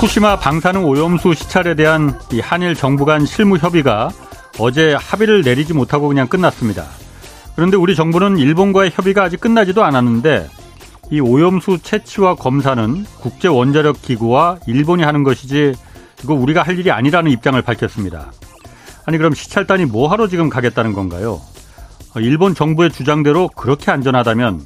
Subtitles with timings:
[0.00, 4.08] 후쿠시마 방사능 오염수 시찰에 대한 이 한일 정부 간 실무 협의가
[4.58, 6.86] 어제 합의를 내리지 못하고 그냥 끝났습니다.
[7.54, 10.48] 그런데 우리 정부는 일본과의 협의가 아직 끝나지도 않았는데
[11.10, 15.74] 이 오염수 채취와 검사는 국제 원자력 기구와 일본이 하는 것이지
[16.24, 18.32] 이거 우리가 할 일이 아니라는 입장을 밝혔습니다.
[19.04, 21.42] 아니 그럼 시찰단이 뭐 하러 지금 가겠다는 건가요?
[22.16, 24.62] 일본 정부의 주장대로 그렇게 안전하다면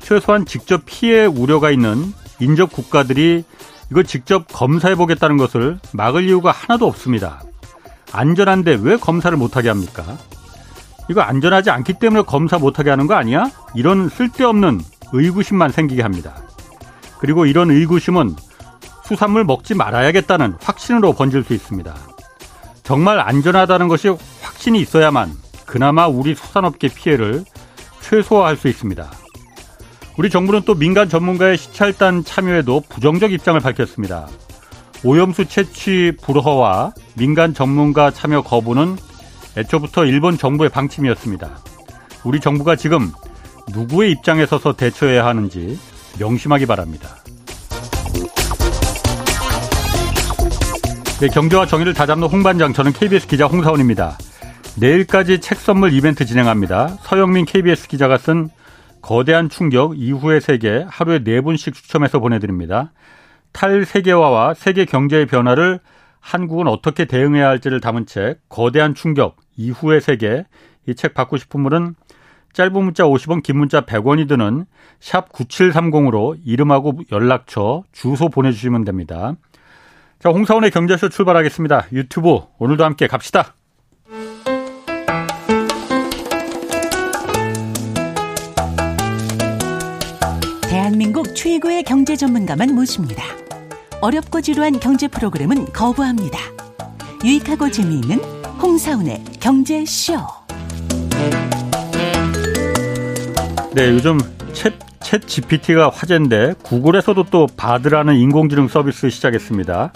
[0.00, 3.44] 최소한 직접 피해 우려가 있는 인접 국가들이
[3.90, 7.42] 이걸 직접 검사해 보겠다는 것을 막을 이유가 하나도 없습니다.
[8.12, 10.16] 안전한데 왜 검사를 못하게 합니까?
[11.10, 13.50] 이거 안전하지 않기 때문에 검사 못하게 하는 거 아니야?
[13.74, 14.80] 이런 쓸데없는
[15.12, 16.36] 의구심만 생기게 합니다.
[17.18, 18.36] 그리고 이런 의구심은
[19.04, 21.94] 수산물 먹지 말아야겠다는 확신으로 번질 수 있습니다.
[22.82, 24.08] 정말 안전하다는 것이
[24.42, 25.32] 확신이 있어야만
[25.66, 27.44] 그나마 우리 수산업계 피해를
[28.00, 29.10] 최소화할 수 있습니다.
[30.18, 34.26] 우리 정부는 또 민간 전문가의 시찰단 참여에도 부정적 입장을 밝혔습니다.
[35.04, 38.96] 오염수 채취 불허와 민간 전문가 참여 거부는
[39.56, 41.60] 애초부터 일본 정부의 방침이었습니다.
[42.24, 43.12] 우리 정부가 지금
[43.72, 45.78] 누구의 입장에 서서 대처해야 하는지
[46.18, 47.10] 명심하기 바랍니다.
[51.20, 54.18] 네, 경제와 정의를 다잡는 홍반장, 저는 KBS 기자 홍사원입니다.
[54.74, 56.98] 내일까지 책 선물 이벤트 진행합니다.
[57.02, 58.50] 서영민 KBS 기자가 쓴
[59.00, 62.92] 거대한 충격 이후의 세계 하루에 네 분씩 추첨해서 보내드립니다.
[63.52, 65.80] 탈세계화와 세계 경제의 변화를
[66.20, 70.44] 한국은 어떻게 대응해야 할지를 담은 책 거대한 충격 이후의 세계
[70.86, 71.94] 이 책 받고 싶은 분은
[72.54, 74.64] 짧은 문자 50원 긴 문자 100원이 드는
[75.00, 79.34] 샵 9730으로 이름하고 연락처 주소 보내주시면 됩니다.
[80.18, 81.88] 자 홍사원의 경제쇼 출발하겠습니다.
[81.92, 83.54] 유튜브 오늘도 함께 갑시다.
[90.98, 93.22] 대한민국 최고의 경제 전문가만 모십니다.
[94.00, 96.40] 어렵고 지루한 경제 프로그램은 거부합니다.
[97.24, 98.18] 유익하고 재미있는
[98.60, 100.14] 홍사운의 경제쇼.
[103.74, 104.18] 네, 요즘
[104.52, 109.92] 챗, 챗 GPT가 화제인데 구글에서도 또 바드라는 인공지능 서비스 시작했습니다.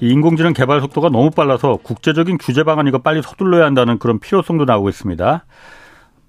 [0.00, 4.64] 이 인공지능 개발 속도가 너무 빨라서 국제적인 규제 방안 이거 빨리 서둘러야 한다는 그런 필요성도
[4.64, 5.44] 나오고 있습니다.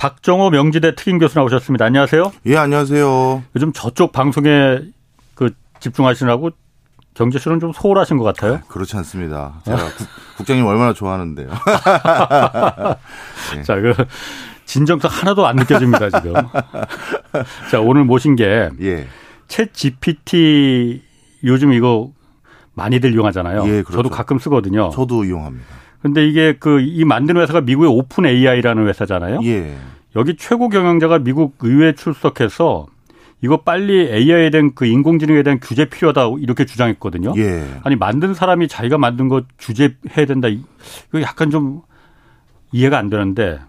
[0.02, 1.86] 박정호 명지대 특임 교수 나오셨습니다.
[1.86, 2.32] 안녕하세요.
[2.48, 3.44] 예, 안녕하세요.
[3.56, 4.80] 요즘 저쪽 방송에
[5.36, 6.50] 그 집중하시느라고
[7.14, 8.56] 경제쇼는 좀 소홀하신 것 같아요.
[8.56, 9.62] 아, 그렇지 않습니다.
[9.64, 9.78] 제가
[10.38, 11.50] 국, 장님 얼마나 좋아하는데요.
[13.54, 13.62] 네.
[13.62, 13.94] 자, 그
[14.66, 16.34] 진정성 하나도 안 느껴집니다 지금.
[17.70, 19.08] 자, 오늘 모신 게 예.
[19.48, 21.04] 챗 GPT
[21.44, 22.12] 요즘 이거
[22.74, 23.66] 많이들 이용하잖아요.
[23.66, 23.98] 예, 그렇죠.
[23.98, 24.90] 저도 가끔 쓰거든요.
[24.90, 25.81] 저도 이용합니다.
[26.02, 29.40] 근데 이게 그 이 만드는 회사가 미국의 오픈 AI라는 회사잖아요.
[29.44, 29.76] 예.
[30.16, 32.88] 여기 최고 경영자가 미국 의회에 출석해서
[33.44, 37.34] 이거 빨리 AI에 대한 그 인공지능에 대한 규제 필요하다 이렇게 주장했거든요.
[37.38, 37.66] 예.
[37.84, 40.48] 아니 만든 사람이 자기가 만든 거 규제해야 된다.
[40.48, 41.82] 이거 약간 좀
[42.72, 43.60] 이해가 안 되는데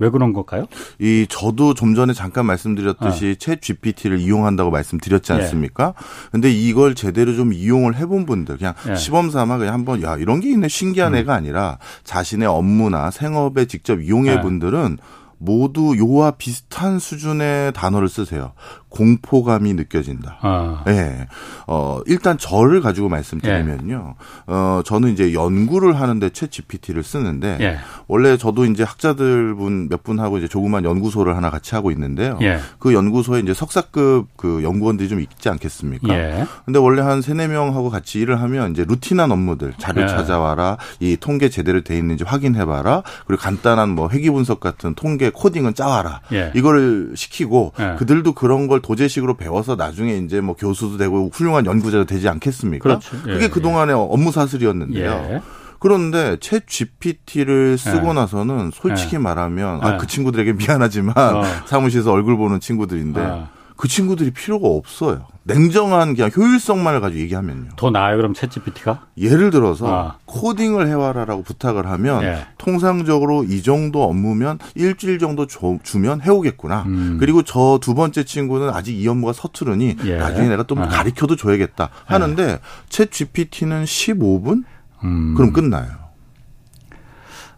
[0.00, 0.66] 왜 그런 걸까요?
[0.98, 3.34] 이 저도 좀 전에 잠깐 말씀드렸듯이 어.
[3.34, 5.36] 챗 GPT를 이용한다고 말씀드렸지 예.
[5.36, 5.94] 않습니까?
[5.96, 6.28] 예.
[6.32, 8.96] 근데 이걸 제대로 좀 이용을 해본 분들 그냥 예.
[8.96, 11.18] 시범 삼아 그냥 한번 야 이런 게 있네 신기한 음.
[11.18, 14.40] 애가 아니라 자신의 업무나 생업에 직접 이용해 예.
[14.40, 14.98] 분들은
[15.42, 18.52] 모두 요와 비슷한 수준의 단어를 쓰세요.
[18.90, 20.38] 공포감이 느껴진다.
[20.42, 20.82] 아.
[20.86, 21.26] 네.
[21.66, 24.14] 어, 일단 저를 가지고 말씀드리면요.
[24.18, 24.52] 예.
[24.52, 27.78] 어, 저는 이제 연구를 하는데 챗 GPT를 쓰는데 예.
[28.06, 32.38] 원래 저도 이제 학자들 분 몇 분하고 이제 조그만 연구소를 하나 같이 하고 있는데요.
[32.42, 32.58] 예.
[32.78, 36.14] 그 연구소에 이제 석사급 그 연구원들이 좀 있지 않겠습니까?
[36.14, 36.46] 예.
[36.64, 40.06] 근데 원래 한 세네 명하고 같이 일을 하면 이제 루틴한 업무들 자료 예.
[40.06, 40.78] 찾아와라.
[41.00, 43.02] 이 통계 제대로 돼 있는지 확인해 봐라.
[43.26, 46.20] 그리고 간단한 뭐 회계 분석 같은 통계 코딩은 짜와라.
[46.32, 46.52] 예.
[46.54, 52.28] 이거를 시키고 그들도 그런 걸 도제식으로 배워서 나중에 이제 뭐 교수도 되고 훌륭한 연구자도 되지
[52.28, 52.82] 않겠습니까?
[52.82, 53.16] 그렇죠.
[53.28, 55.10] 예, 그게 그동안의 업무 사슬이었는데요.
[55.10, 55.42] 예.
[55.78, 58.12] 그런데 챗 GPT를 쓰고 예.
[58.12, 59.18] 나서는 솔직히 예.
[59.18, 61.42] 말하면 아, 그 친구들에게 미안하지만 어.
[61.66, 63.48] 사무실에서 얼굴 보는 친구들인데 어.
[63.80, 65.24] 그 친구들이 필요가 없어요.
[65.44, 67.70] 냉정한 그냥 효율성만을 가지고 얘기하면요.
[67.76, 68.98] 더 나아요, 그럼 챗GPT가?
[69.16, 70.18] 예를 들어서 아.
[70.26, 72.46] 코딩을 해와라라고 부탁을 하면 예.
[72.58, 76.82] 통상적으로 이 정도 업무면 일주일 정도 줘, 주면 해오겠구나.
[76.82, 77.16] 음.
[77.18, 80.16] 그리고 저 두 번째 친구는 아직 이 업무가 서투르니 예.
[80.16, 80.88] 나중에 내가 또뭐 아.
[80.88, 82.58] 가르쳐도 줘야겠다 하는데 예.
[82.90, 84.64] 챗GPT는 15분?
[85.04, 85.34] 음.
[85.34, 85.88] 그럼 끝나요.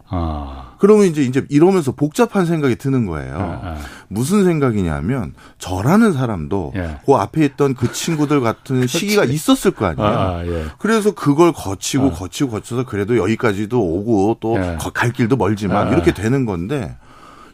[0.07, 0.72] 아.
[0.83, 3.35] 그러면 이제 이제 이러면서 복잡한 생각이 드는 거예요.
[3.37, 3.77] 아, 아.
[4.09, 6.97] 무슨 생각이냐면 저라는 사람도 예.
[7.05, 10.05] 그 앞에 있던 그 친구들 같은 시기가 있었을 거 아니에요.
[10.05, 10.65] 아, 아, 예.
[10.79, 12.11] 그래서 그걸 거치고 아.
[12.11, 15.11] 거치고 거쳐서 그래도 여기까지도 오고 또갈 예.
[15.13, 16.97] 길도 멀지만 아, 이렇게 되는 건데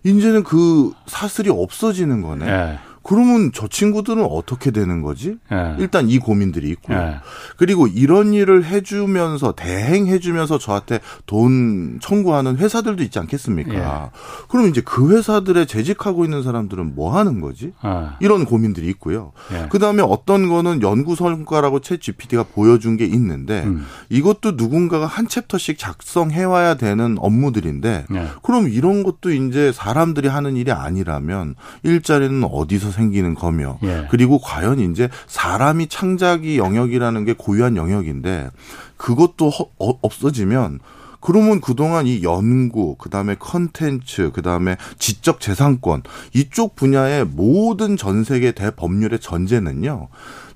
[0.04, 2.80] 이제는 그 사슬이 없어지는 거네.
[3.10, 3.16] 예.
[3.16, 5.38] 그러면 저 친구들은 어떻게 되는 거지?
[5.52, 5.76] 예.
[5.80, 6.98] 일단 이 고민들이 있고요.
[6.98, 7.16] 예.
[7.58, 13.74] 그리고 이런 일을 해주면서 대행해주면서 저한테 돈 청구하는 회사들도 있지 않겠습니까?
[13.74, 14.10] 예.
[14.50, 17.74] 그럼 이제 그 회사들에 재직하고 있는 사람들은 뭐 하는 거지?
[17.82, 18.18] 아.
[18.20, 19.32] 이런 고민들이 있고요.
[19.54, 19.68] 예.
[19.70, 23.86] 그 다음에 어떤 거는 연구 성과라고 채 GPT가 보여준 게 있는데 음.
[24.10, 28.28] 이것도 누군가가 한 챕터씩 작성해와야 되는 업무들인데 예.
[28.44, 34.08] 그럼 이런 것도 이제 사람들이 하는 일이 아니라면 일자리는 어디서 생기는 거며 예.
[34.12, 38.50] 그리고 과연 이제 사람이 창작이 영역이라는 게 고유한 영역인데
[38.98, 40.80] 그것도 허- 어- 없어지면
[41.22, 46.04] 그러면 그동안 이 연구, 그 다음에 컨텐츠, 그 다음에 지적 재산권,
[46.34, 50.08] 이쪽 분야의 모든 전 세계 대법률의 전제는요,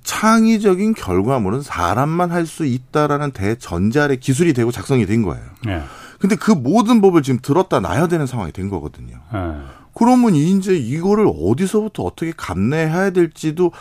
[0.04, 5.44] 창의적인 결과물은 사람만 할 수 있다라는 대전제 아래 기술이 되고 작성이 된 거예요.
[5.68, 5.81] 예.
[6.19, 9.16] 근데 그 모든 법을 지금 들었다 놔야 되는 상황이 된 거거든요.
[9.34, 9.39] 예.
[9.94, 13.72] 그러면 이제 이거를 어디서부터 어떻게 감내해야 될지도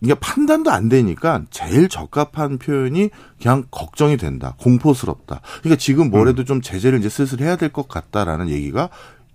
[0.00, 3.10] 이게 판단도 안 되니까 제일 적합한 표현이
[3.40, 5.40] 그냥 걱정이 된다, 공포스럽다.
[5.60, 8.88] 그러니까 지금 뭐래도 좀 제재를 이제 슬슬 해야 될 것 같다라는 얘기가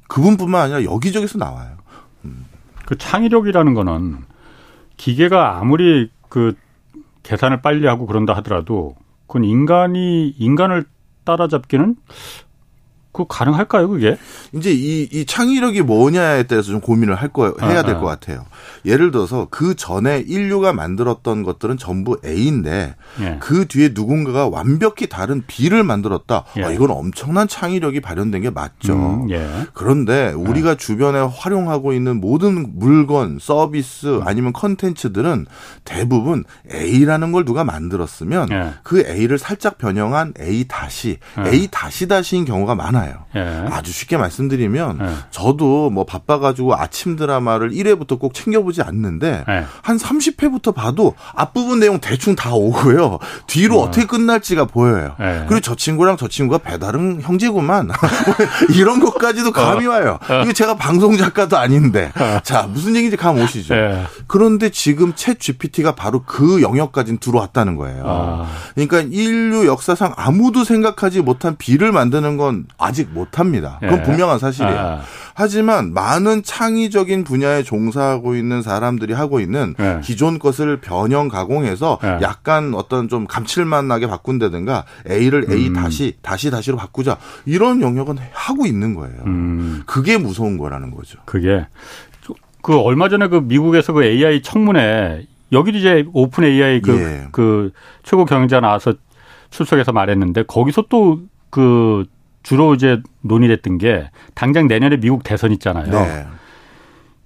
[0.09, 1.77] 그분뿐만 아니라 여기저기서 나와요.
[2.85, 4.17] 그 창의력이라는 거는
[4.97, 6.53] 기계가 아무리 그
[7.23, 8.95] 계산을 빨리 하고 그런다 하더라도
[9.27, 10.85] 그건 인간이 인간을
[11.23, 11.95] 따라잡기는
[13.17, 14.15] 그 가능할까요, 그게?
[14.53, 17.99] 이제 이, 이 창의력이 뭐냐에 대해서 좀 고민을 할 거, 해야 아, 될 아.
[17.99, 18.45] 것 같아요.
[18.85, 23.37] 예를 들어서 그 전에 인류가 만들었던 것들은 전부 A인데 예.
[23.39, 26.45] 그 뒤에 누군가가 완벽히 다른 B를 만들었다.
[26.57, 26.63] 예.
[26.63, 28.93] 어, 이건 엄청난 창의력이 발현된 게 맞죠.
[28.93, 29.47] 음, 예.
[29.73, 35.47] 그런데 우리가 주변에 활용하고 있는 모든 물건, 서비스 아니면 컨텐츠들은
[35.83, 38.73] 대부분 A라는 걸 누가 만들었으면 예.
[38.83, 41.49] 그 A를 살짝 변형한 A 다시, 예.
[41.49, 43.06] A 다시 다시인 경우가 많아요.
[43.35, 43.65] 예.
[43.71, 45.09] 아주 쉽게 말씀드리면 예.
[45.31, 49.65] 저도 뭐 바빠가지고 아침 드라마를 1회부터 꼭 챙겨보지 않는데 예.
[49.81, 53.19] 한 30회부터 봐도 앞부분 내용 대충 다 오고요.
[53.47, 53.91] 뒤로 어.
[53.91, 55.15] 떻게 끝날지가 보여요.
[55.19, 55.45] 예.
[55.47, 57.89] 그리고 저 친구랑 저 친구가 배다른 형제구만.
[58.73, 60.19] 이런 것까지도 감이 와요.
[60.43, 62.11] 이거 제가 방송 작가도 아닌데.
[62.43, 63.75] 자, 무슨 얘기인지 감 오시죠?
[63.75, 64.03] 예.
[64.27, 68.03] 그런데 지금 챗 GPT가 바로 그 영역까지 들어왔다는 거예요.
[68.05, 68.47] 아.
[68.75, 73.77] 그러니까 인류 역사상 아무도 생각하지 못한 비를 만드는 건 아직 못합니다.
[73.81, 74.03] 그건 예.
[74.03, 74.77] 분명한 사실이에요.
[74.77, 75.01] 아.
[75.33, 79.99] 하지만 많은 창의적인 분야에 종사하고 있는 사람들이 하고 있는 예.
[80.03, 82.19] 기존 것을 변형 가공해서 예.
[82.21, 85.73] 약간 어떤 좀 감칠맛 나게 바꾼다든가 A를 A 음.
[85.73, 89.23] 다시 다시 다시로 바꾸자 이런 영역은 하고 있는 거예요.
[89.25, 89.83] 음.
[89.85, 91.19] 그게 무서운 거라는 거죠.
[91.25, 91.65] 그게
[92.61, 97.27] 그 얼마 전에 그 미국에서 그 AI 청문회 여기 이제 오픈 AI 그, 예.
[97.31, 97.71] 그
[98.03, 98.93] 최고 경영자 나와서
[99.49, 102.05] 출석해서 말했는데 거기서 또그
[102.47, 105.91] 주로 이제 논의됐던 게 당장 내년에 미국 대선 있잖아요.
[105.91, 106.25] 네.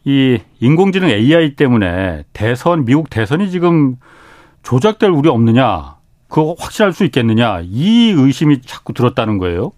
[0.03, 3.97] 이 인공지능 AI 때문에 대선 미국 대선이 지금
[4.63, 5.97] 조작될 우려 없느냐?
[6.27, 7.59] 그거 확실할 수 있겠느냐?
[7.63, 9.73] 이 의심이 자꾸 들었다는 거예요.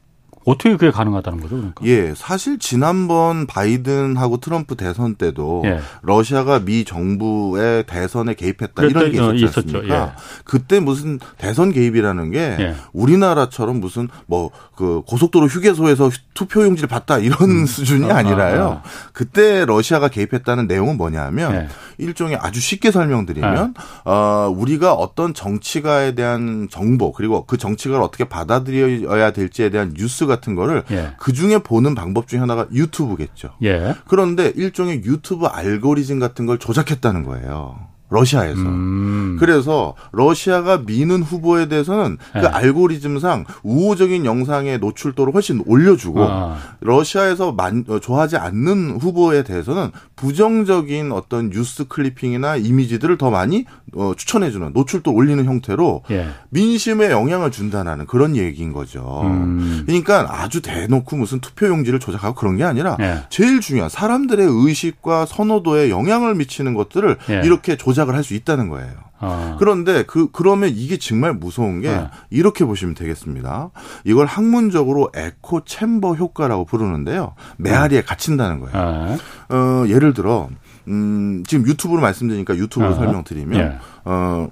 [0.46, 1.86] 어떻게 그게 가능하다는 거죠, 그러니까?
[1.86, 5.80] 예, 사실 지난번 바이든하고 트럼프 대선 때도 예.
[6.02, 9.78] 러시아가 미 정부의 대선에 개입했다 이런 게 있었지 어, 있었죠.
[9.78, 9.96] 않습니까?
[9.96, 10.12] 예.
[10.44, 12.76] 그때 무슨 대선 개입이라는 게 예.
[12.94, 18.64] 우리나라처럼 무슨 뭐 그 고속도로 휴게소에서 투표 용지를 받다 이런 수준이 아, 아니라요.
[18.64, 18.84] 아, 아.
[19.12, 21.68] 그때 러시아가 개입했다는 내용은 뭐냐면 예.
[22.00, 29.32] 일종의 아주 쉽게 설명드리면 어 우리가 어떤 정치가에 대한 정보 그리고 그 정치가를 어떻게 받아들여야
[29.32, 31.14] 될지에 대한 뉴스 같은 거를 예.
[31.18, 33.56] 그 중에 보는 방법 중에 하나가 유튜브겠죠.
[33.64, 33.96] 예.
[34.08, 37.93] 그런데 일종의 유튜브 알고리즘 같은 걸 조작했다는 거예요.
[38.14, 38.62] 러시아에서.
[38.62, 39.38] 음.
[39.40, 42.46] 그래서 러시아가 미는 후보에 대해서는 그 네.
[42.46, 46.58] 알고리즘상 우호적인 영상의 노출도를 훨씬 올려주고 아.
[46.82, 53.66] 러시아에서 만, 어, 좋아하지 않는 후보에 대해서는 부정적인 어떤 뉴스 클리핑이나 이미지들을 더 많이
[53.96, 56.28] 어, 추천해주는 노출도 올리는 형태로 예.
[56.50, 59.22] 민심에 영향을 준다는 그런 얘기인 거죠.
[59.24, 59.84] 음.
[59.86, 63.24] 그러니까 아주 대놓고 무슨 투표용지를 조작하고 그런 게 아니라 예.
[63.30, 67.42] 제일 중요한 사람들의 의식과 선호도에 영향을 미치는 것들을 예.
[67.44, 68.92] 이렇게 조작 을 할 수 있다는 거예요.
[69.20, 69.56] 아.
[69.60, 72.08] 그런데 그 그러면 이게 정말 무서운 게 네.
[72.30, 73.70] 이렇게 보시면 되겠습니다.
[74.04, 77.36] 이걸 학문적으로 에코 챔버 효과라고 부르는데요.
[77.58, 78.74] 메아리에 갇힌다는 거예요.
[78.76, 79.18] 아.
[79.54, 80.50] 어, 예를 들어
[80.88, 82.96] 음, 지금 유튜브로 말씀드리니까 유튜브로 아.
[82.96, 83.78] 설명드리면 예.
[84.06, 84.50] 어,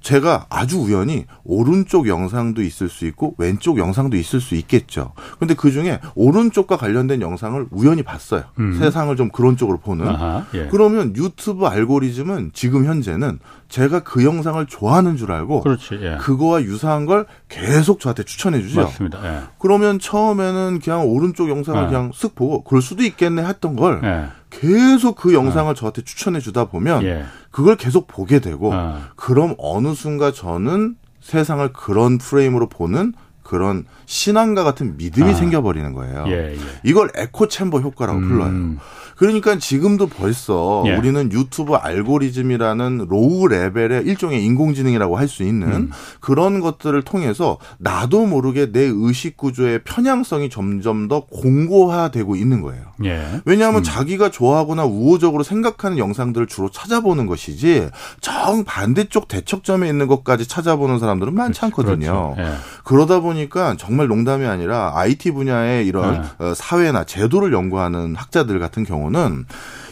[0.00, 5.12] 제가 아주 우연히 오른쪽 영상도 있을 수 있고 왼쪽 영상도 있을 수 있겠죠.
[5.38, 8.44] 근데 그 중에 오른쪽과 관련된 영상을 우연히 봤어요.
[8.58, 8.78] 음.
[8.78, 10.06] 세상을 좀 그런 쪽으로 보는.
[10.06, 10.68] 아하, 예.
[10.70, 13.38] 그러면 유튜브 알고리즘은 지금 현재는
[13.68, 16.16] 제가 그 영상을 좋아하는 줄 알고 그렇지, 예.
[16.20, 18.82] 그거와 유사한 걸 계속 저한테 추천해 주죠.
[18.82, 19.18] 맞습니다.
[19.24, 19.42] 예.
[19.58, 21.86] 그러면 처음에는 그냥 오른쪽 영상을 예.
[21.86, 24.28] 그냥 쓱 보고 그럴 수도 있겠네 했던 걸 예.
[24.50, 25.74] 계속 그 영상을 예.
[25.74, 27.04] 저한테 추천해 주다 보면
[27.58, 28.72] 그걸 계속 보게 되고
[29.16, 35.34] 그럼 어느 순간 저는 세상을 그런 프레임으로 보는 그런 신앙과 같은 믿음이 아.
[35.34, 36.26] 생겨버리는 거예요.
[36.28, 36.58] 예, 예.
[36.84, 38.28] 이걸 에코 챔버 효과라고 음.
[38.28, 38.76] 불러요.
[39.18, 40.96] 그러니까 지금도 벌써 예.
[40.96, 45.90] 우리는 유튜브 알고리즘이라는 로우 레벨의 일종의 인공지능이라고 할 수 있는 음.
[46.20, 52.82] 그런 것들을 통해서 나도 모르게 내 의식 구조의 편향성이 점점 더 공고화되고 있는 거예요.
[53.04, 53.42] 예.
[53.44, 53.82] 왜냐하면 음.
[53.82, 57.90] 자기가 좋아하거나 우호적으로 생각하는 영상들을 주로 찾아보는 것이지
[58.22, 62.34] 정 반대쪽 대척점에 있는 것까지 찾아보는 사람들은 많지 않거든요.
[62.34, 62.36] 그렇죠.
[62.38, 62.56] 예.
[62.88, 66.54] 그러다 보니까 정말 농담이 아니라 IT 분야의 이런 예.
[66.54, 69.46] 사회나 제도를 연구하는 학자들 같은 경우 경우는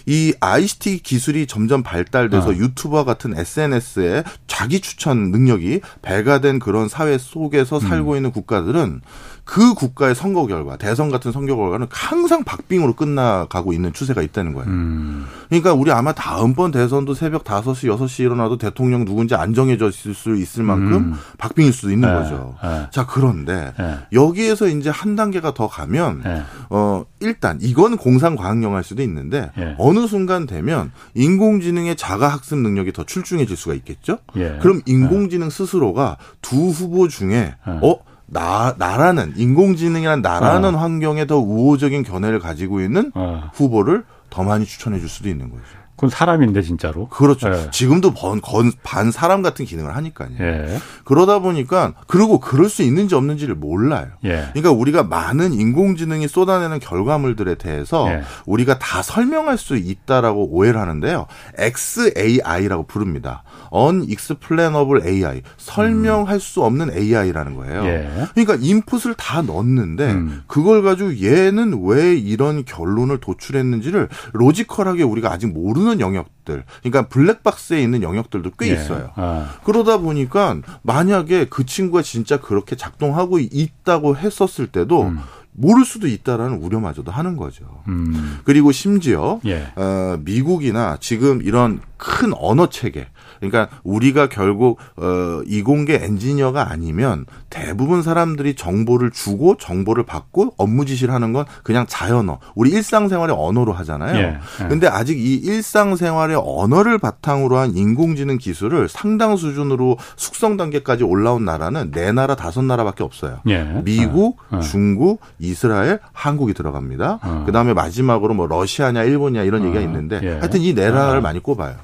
[0.06, 2.54] 이 ICT 기술이 점점 발달돼서 어.
[2.54, 8.16] 유튜버 같은 SNS에 자기 추천 능력이 배가 된 그런 사회 속에서 살고 음.
[8.16, 9.00] 있는 국가들은
[9.46, 14.68] 그 국가의 선거 결과, 대선 같은 선거 결과는 항상 박빙으로 끝나가고 있는 추세가 있다는 거예요.
[14.68, 15.24] 음.
[15.48, 20.64] 그러니까 우리 아마 다음번 대선도 새벽 5시, 6시 일어나도 대통령 누군지 안 정해졌을 수 있을
[20.64, 21.14] 만큼 음.
[21.38, 22.14] 박빙일 수도 있는 네.
[22.14, 22.56] 거죠.
[22.60, 22.88] 네.
[22.90, 23.98] 자, 그런데 네.
[24.12, 26.42] 여기에서 이제 한 단계가 더 가면 네.
[26.68, 29.76] 어, 일단 이건 공상 과학 영화일 수도 있는데 예.
[29.78, 34.18] 어느 순간 되면 인공지능의 자가 학습 능력이 더 출중해질 수가 있겠죠?
[34.36, 34.58] 예.
[34.60, 37.70] 그럼 인공지능 스스로가 두 후보 중에 예.
[37.82, 40.78] 어 나, 나라는, 인공지능이란 나라는 어.
[40.78, 43.50] 환경에 더 우호적인 견해를 가지고 있는 어.
[43.54, 45.62] 후보를 더 많이 추천해 줄 수도 있는 거죠.
[45.96, 47.08] 그건 사람인데 진짜로.
[47.08, 47.48] 그렇죠.
[47.48, 47.70] 예.
[47.70, 50.28] 지금도 번, 건, 반 사람 같은 기능을 하니까요.
[50.40, 50.78] 예.
[51.04, 54.08] 그러다 보니까 그리고 그럴 수 있는지 없는지를 몰라요.
[54.24, 54.48] 예.
[54.52, 58.22] 그러니까 우리가 많은 인공지능이 쏟아내는 결과물들에 대해서 예.
[58.44, 61.26] 우리가 다 설명할 수 있다라고 오해를 하는데요.
[61.56, 63.42] XAI라고 부릅니다.
[63.72, 65.42] Unexplainable AI.
[65.56, 66.38] 설명할 음.
[66.38, 67.86] 수 없는 AI라는 거예요.
[67.86, 68.26] 예.
[68.34, 70.42] 그러니까 인풋을 다 넣었는데 음.
[70.46, 77.80] 그걸 가지고 얘는 왜 이런 결론을 도출했는지를 로지컬하게 우리가 아직 모르는 모르는 영역들, 그러니까 블랙박스에
[77.80, 78.72] 있는 영역들도 꽤 예.
[78.72, 79.12] 있어요.
[79.14, 79.54] 아.
[79.64, 85.20] 그러다 보니까 만약에 그 친구가 진짜 그렇게 작동하고 있다고 했었을 때도 음.
[85.52, 87.82] 모를 수도 있다라는 우려마저도 하는 거죠.
[87.88, 88.40] 음.
[88.44, 89.72] 그리고 심지어 예.
[89.76, 93.06] 어, 미국이나 지금 이런 큰 언어 체계
[93.40, 101.12] 그러니까 우리가 결국 어 이공계 엔지니어가 아니면 대부분 사람들이 정보를 주고 정보를 받고 업무 지시를
[101.12, 102.38] 하는 건 그냥 자연어.
[102.54, 104.16] 우리 일상생활의 언어로 하잖아요.
[104.16, 104.68] 예, 예.
[104.68, 111.90] 근데 아직 이 일상생활의 언어를 바탕으로 한 인공지능 기술을 상당 수준으로 숙성 단계까지 올라온 나라는
[111.90, 113.40] 네 나라 다섯 나라밖에 없어요.
[113.48, 114.60] 예, 미국, 어, 어.
[114.60, 117.18] 중국, 이스라엘, 한국이 들어갑니다.
[117.22, 117.42] 어.
[117.46, 120.30] 그다음에 마지막으로 뭐 러시아냐 일본이냐 이런 얘기가 어, 있는데 예.
[120.38, 121.22] 하여튼 이 네 나라를 어.
[121.22, 121.74] 많이 꼽아요.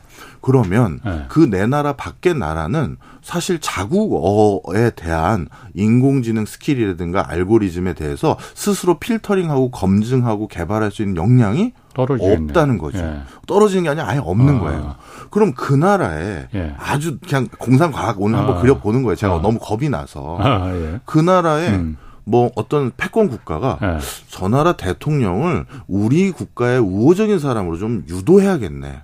[0.42, 1.24] 그러면 네.
[1.28, 10.90] 그네 나라 밖의 나라는 사실 자국어에 대한 인공지능 스킬이라든가 알고리즘에 대해서 스스로 필터링하고 검증하고 개발할
[10.90, 11.72] 수 있는 역량이.
[11.94, 12.98] 없다는 거죠.
[12.98, 13.20] 예.
[13.46, 14.60] 떨어지는 게 아니라 아예 없는 아.
[14.60, 14.94] 거예요.
[15.30, 16.74] 그럼 그 나라에 예.
[16.78, 18.40] 아주 그냥 공상과학 오늘 아.
[18.40, 19.14] 한번 그려보는 거예요.
[19.14, 19.42] 제가 아.
[19.42, 20.38] 너무 겁이 나서.
[20.40, 21.00] 아, 예.
[21.04, 21.98] 그 나라에 음.
[22.24, 23.98] 뭐 어떤 패권 국가가 네.
[24.28, 29.02] 저 나라 대통령을 우리 국가의 우호적인 사람으로 좀 유도해야겠네.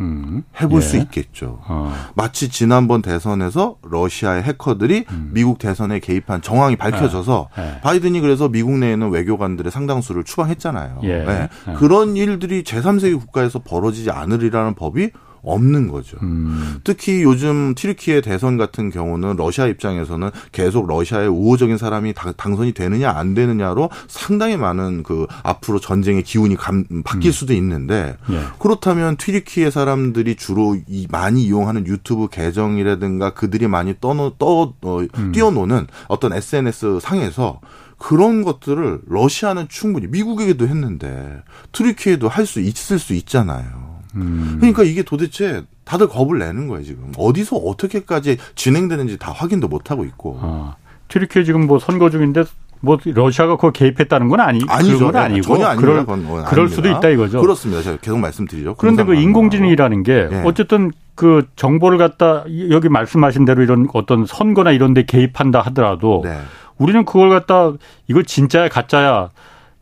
[0.00, 0.42] 음.
[0.60, 0.84] 해볼 예.
[0.84, 1.60] 수 있겠죠.
[1.66, 1.92] 어.
[2.14, 5.30] 마치 지난번 대선에서 러시아의 해커들이 음.
[5.32, 7.62] 미국 대선에 개입한 정황이 밝혀져서 예.
[7.62, 7.80] 예.
[7.80, 11.00] 바이든이 그래서 미국 내에 있는 외교관들의 상당수를 추방했잖아요.
[11.04, 11.24] 예.
[11.24, 11.48] 네.
[11.76, 15.10] 그런 일들이 제3세계 국가에서 벌어지지 않으리라는 법이
[15.42, 16.18] 없는 거죠.
[16.22, 16.80] 음.
[16.84, 23.34] 특히 요즘 티르키의 대선 같은 경우는 러시아 입장에서는 계속 러시아의 우호적인 사람이 당선이 되느냐 안
[23.34, 27.32] 되느냐로 상당히 많은 그 앞으로 전쟁의 기운이 감, 바뀔 음.
[27.32, 28.40] 수도 있는데 예.
[28.58, 35.32] 그렇다면 티르키의 사람들이 주로 이, 많이 이용하는 유튜브 계정이라든가 그들이 많이 떠노 떠 어, 음.
[35.32, 37.60] 뛰어노는 어떤 SNS 상에서
[37.98, 41.42] 그런 것들을 러시아는 충분히 미국에게도 했는데
[41.72, 43.89] 트리키에도 할 수 있을 수 있잖아요.
[44.16, 44.56] 음.
[44.58, 50.04] 그러니까 이게 도대체 다들 겁을 내는 거예요 지금 어디서 어떻게까지 진행되는지 다 확인도 못 하고
[50.04, 50.38] 있고.
[50.40, 50.76] 아,
[51.08, 52.44] 튀르키예 지금 뭐 선거 중인데
[52.80, 55.06] 뭐 러시아가 그 개입했다는 건 아니 아니죠.
[55.06, 56.06] 건 아니고 전혀 아니고 그럴,
[56.46, 57.40] 그럴 수도 있다 이거죠.
[57.40, 57.82] 그렇습니다.
[57.82, 58.76] 제가 계속 말씀드리죠.
[58.76, 60.42] 그런데 그 인공지능이라는 게 네.
[60.44, 66.38] 어쨌든 그 정보를 갖다 여기 말씀하신 대로 이런 어떤 선거나 이런 데 개입한다 하더라도 네.
[66.78, 67.72] 우리는 그걸 갖다
[68.08, 69.28] 이거 진짜야 가짜야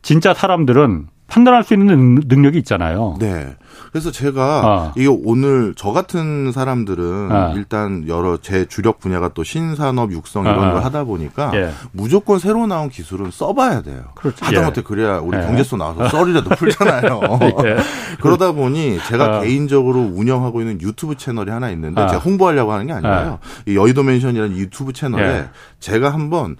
[0.01, 3.15] 진짜 사람들은 판단할 수 있는 능력이 있잖아요.
[3.19, 3.55] 네.
[3.91, 4.93] 그래서 제가 어.
[4.95, 7.53] 이게 오늘 저 같은 사람들은 어.
[7.55, 10.73] 일단 여러 제 주력 분야가 또 신산업 육성 이런 어.
[10.73, 11.71] 걸 하다 보니까 예.
[11.91, 14.03] 무조건 새로 나온 기술은 써봐야 돼요.
[14.15, 14.45] 그렇죠.
[14.45, 14.83] 하다못해 예.
[14.83, 15.41] 그래야 우리 예.
[15.41, 17.21] 경제소 나와서 썰이라도 풀잖아요.
[17.65, 17.77] 예.
[18.21, 19.41] 그러다 보니 제가 어.
[19.41, 22.07] 개인적으로 운영하고 있는 유튜브 채널이 하나 있는데 어.
[22.07, 23.39] 제가 홍보하려고 하는 게 아니라요.
[23.67, 25.49] 이 여의도 멘션이라는 유튜브 채널에 예.
[25.79, 26.57] 제가 한번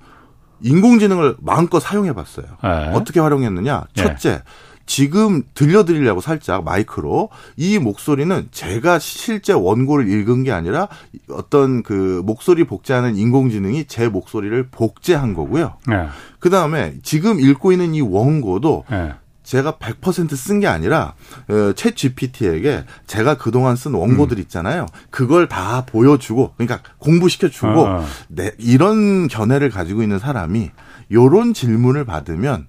[0.62, 2.46] 인공지능을 마음껏 사용해 봤어요.
[2.94, 3.86] 어떻게 활용했느냐?
[3.94, 4.42] 첫째,
[4.86, 10.88] 지금 들려드리려고 살짝 마이크로 이 목소리는 제가 실제 원고를 읽은 게 아니라
[11.30, 15.76] 어떤 그 목소리 복제하는 인공지능이 제 목소리를 복제한 거고요.
[15.88, 16.08] 네.
[16.40, 19.14] 그 다음에 지금 읽고 있는 이 원고도 네.
[19.50, 21.16] 제가 100%쓴 게 아니라
[21.48, 24.42] 어, 챗 GPT에게 제가 그동안 쓴 원고들 음.
[24.44, 24.86] 있잖아요.
[25.10, 28.06] 그걸 다 보여주고 그러니까 공부시켜 주고 어.
[28.28, 30.70] 네, 이런 견해를 가지고 있는 사람이
[31.12, 32.68] 요런 질문을 받으면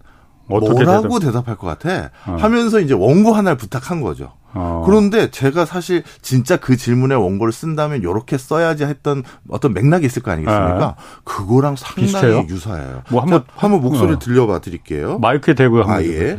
[0.59, 1.49] 뭐라고 대답?
[1.49, 2.11] 할것 같아?
[2.27, 2.37] 어.
[2.39, 4.33] 하면서 이제 원고 하나를 부탁한 거죠.
[4.53, 4.83] 어.
[4.85, 10.33] 그런데 제가 사실 진짜 그 질문에 원고를 쓴다면 이렇게 써야지 했던 어떤 맥락이 있을 거
[10.33, 10.87] 아니겠습니까?
[10.87, 10.97] 어.
[11.25, 12.47] 그거랑 상당히 비슷해요?
[12.49, 13.03] 유사해요.
[13.11, 14.19] 뭐 한번 자, 한번 목소리 어.
[14.19, 15.19] 들려봐 드릴게요.
[15.19, 16.39] 마이크에 대고 한번 아, 예.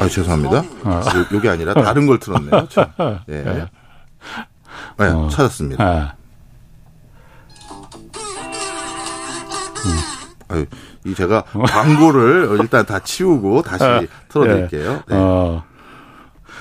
[0.00, 0.58] 아, 죄송합니다.
[0.84, 1.02] 어.
[1.32, 2.68] 요게 아니라 다른 걸 틀었네요.
[3.28, 3.42] 예.
[3.42, 3.66] 네.
[4.98, 6.17] 네, 찾았습니다.
[9.86, 10.54] 아.
[10.54, 10.64] 아유,
[11.04, 14.92] 이 제가 광고를 일단 다 치우고 다시 아, 틀어드릴게요.
[14.92, 15.14] 예.
[15.14, 15.20] 네.
[15.20, 15.62] 어.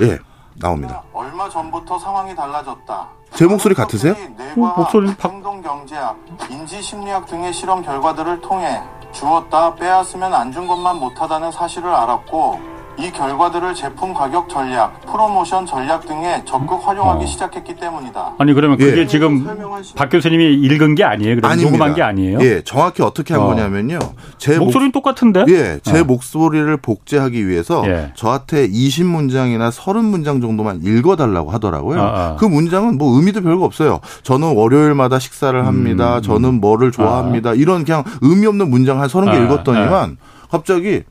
[0.01, 0.19] 예,
[0.55, 1.01] 나옵니다.
[1.13, 3.07] 얼마 전부터 상황이 달라졌다.
[3.33, 4.13] 제 목소리 같으세요?
[4.57, 6.17] 어, 목소리 행동 경제학,
[6.49, 8.81] 인지 심리학 등의 실험 결과들을 통해
[9.13, 16.07] 주었다 빼앗으면 안 준 것만 못하다는 사실을 알았고 이 결과들을 제품 가격 전략, 프로모션 전략
[16.07, 17.27] 등에 적극 활용하기 어.
[17.27, 18.33] 시작했기 때문이다.
[18.39, 19.07] 아니 그러면 그게 예.
[19.07, 19.45] 지금
[19.95, 21.35] 박 교수님이 읽은 게 아니에요?
[21.35, 22.39] 그럼 녹음한 게 아니에요?
[22.41, 23.47] 예, 정확히 어떻게 한 어.
[23.47, 23.99] 거냐면요.
[24.39, 25.45] 제 목소리는 목, 똑같은데?
[25.47, 26.03] 예, 제 어.
[26.03, 28.11] 목소리를 복제하기 위해서 예.
[28.15, 32.01] 저한테 20문장이나 30문장 정도만 읽어달라고 하더라고요.
[32.01, 32.35] 아, 아.
[32.39, 33.99] 그 문장은 뭐 의미도 별거 없어요.
[34.23, 36.17] 저는 월요일마다 식사를 합니다.
[36.17, 37.51] 음, 저는 뭐를 좋아합니다.
[37.51, 37.53] 아.
[37.53, 40.47] 이런 그냥 의미 없는 문장 한 30개 아, 읽었더니만 아.
[40.49, 41.03] 갑자기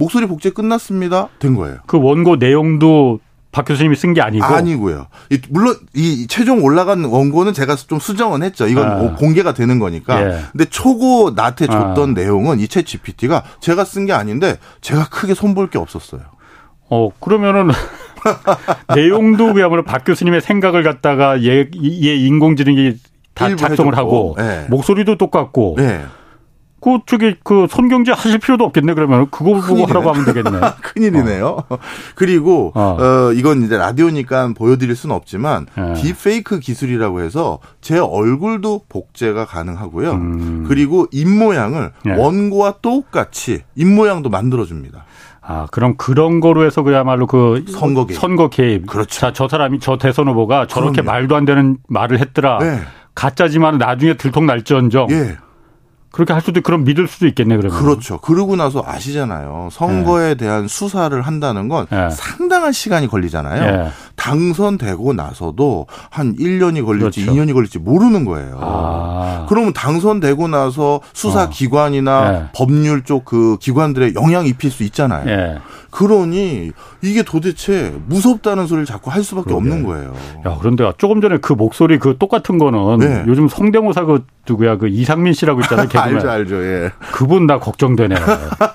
[0.00, 1.28] 목소리 복제 끝났습니다.
[1.38, 1.76] 된 거예요.
[1.86, 3.20] 그 원고 내용도
[3.52, 5.08] 박 교수님이 쓴 게 아니고 아니고요.
[5.50, 8.66] 물론 이 최종 올라간 원고는 제가 좀 수정은 했죠.
[8.66, 9.14] 이건 아.
[9.16, 10.22] 공개가 되는 거니까.
[10.22, 10.40] 예.
[10.52, 12.12] 근데 초고 나한테 줬던 아.
[12.14, 16.22] 내용은 이챗 GPT가 제가 쓴 게 아닌데 제가 크게 손볼 게 없었어요.
[16.88, 17.68] 어 그러면은
[18.94, 21.68] 내용도 그야말로 박 교수님의 생각을 갖다가 얘,
[22.02, 22.94] 얘 인공지능이
[23.34, 23.96] 다 작성을 해줬고.
[23.96, 24.66] 하고 네.
[24.70, 25.74] 목소리도 똑같고.
[25.76, 26.00] 네.
[26.80, 30.60] 그 저기 그 손경제 하실 필요도 없겠네 그러면 그거 보고 하라고 하면 되겠네.
[30.82, 31.64] 큰일이네요.
[31.68, 31.78] 어.
[32.14, 32.96] 그리고 어.
[32.98, 33.32] 어.
[33.32, 35.94] 이건 이제 라디오니까 보여드릴 수는 없지만 네.
[35.94, 40.10] 딥페이크 기술이라고 해서 제 얼굴도 복제가 가능하고요.
[40.12, 40.64] 음.
[40.68, 42.16] 그리고 입 모양을 네.
[42.16, 45.04] 원고와 똑같이 입 모양도 만들어줍니다.
[45.42, 48.18] 아, 그럼 그런 거로 해서 그야말로 그 선거 개입.
[48.20, 48.86] 선거 개입.
[48.86, 49.20] 그렇죠.
[49.20, 51.10] 자, 저 사람이 저 대선 후보가 저렇게 그럼요.
[51.10, 52.58] 말도 안 되는 말을 했더라.
[52.58, 52.80] 네.
[53.14, 55.08] 가짜지만 나중에 들통날지언정.
[55.10, 55.36] 예.
[56.12, 57.78] 그렇게 할 수도 그럼 믿을 수도 있겠네 그러면.
[57.78, 58.18] 그렇죠.
[58.18, 59.68] 그러고 나서 아시잖아요.
[59.70, 60.34] 선거에 네.
[60.34, 62.10] 대한 수사를 한다는 건 네.
[62.10, 63.76] 상당한 시간이 걸리잖아요.
[63.84, 63.90] 네.
[64.16, 67.40] 당선되고 나서도 한 1년이 걸릴지 그렇죠.
[67.40, 68.58] 2년이 걸릴지 모르는 거예요.
[68.60, 69.46] 아.
[69.48, 71.48] 그러면 당선되고 나서 수사 어.
[71.48, 72.44] 기관이나 네.
[72.54, 75.24] 법률 쪽 그 기관들의 영향 입힐 수 있잖아요.
[75.24, 75.58] 네.
[75.90, 79.56] 그러니 이게 도대체 무섭다는 소리를 자꾸 할 수밖에 그러게.
[79.70, 80.14] 없는 거예요.
[80.46, 83.24] 야, 그런데 조금 전에 그 목소리 그 똑같은 거는 네.
[83.26, 85.88] 요즘 성대모사 그 누구야 그 이상민 씨라고 있잖아요.
[85.94, 86.64] 알죠, 알죠.
[86.64, 86.90] 예.
[87.12, 88.16] 그분 나 걱정되네.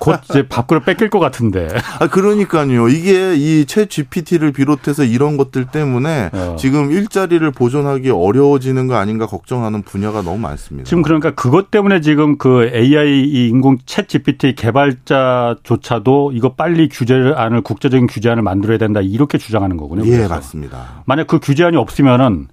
[0.00, 1.68] 곧 이제 밥그릇 뺏길 것 같은데.
[2.00, 2.88] 아 그러니까요.
[2.88, 6.56] 이게 이채 GPT를 비롯해서 이런 것들 때문에 어.
[6.58, 10.88] 지금 일자리를 보존하기 어려워지는 거 아닌가 걱정하는 분야가 너무 많습니다.
[10.88, 17.60] 지금 그러니까 그것 때문에 지금 그 AI 이 인공 채 GPT 개발자조차도 이거 빨리 규제안을
[17.62, 20.06] 국제적인 규제안을 만들어야 된다 이렇게 주장하는 거군요.
[20.06, 20.34] 예, 그래서.
[20.34, 21.02] 맞습니다.
[21.04, 22.48] 만약 그 규제안이 없으면은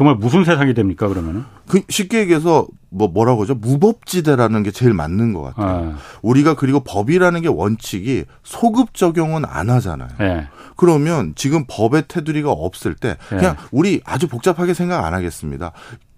[0.00, 1.44] 정말 무슨 세상이 됩니까 그러면은?
[1.68, 3.54] 그 쉽게 얘기해서 뭐 뭐라고 하죠?
[3.54, 5.92] 무법지대라는 게 제일 맞는 것 같아요.
[5.92, 5.98] 아.
[6.22, 10.08] 우리가 그리고 법이라는 게 원칙이 소급 적용은 안 하잖아요.
[10.18, 10.48] 네.
[10.76, 13.62] 그러면 지금 법의 테두리가 없을 때 그냥 네.
[13.72, 15.72] 우리 아주 복잡하게 생각 안 하겠습니다.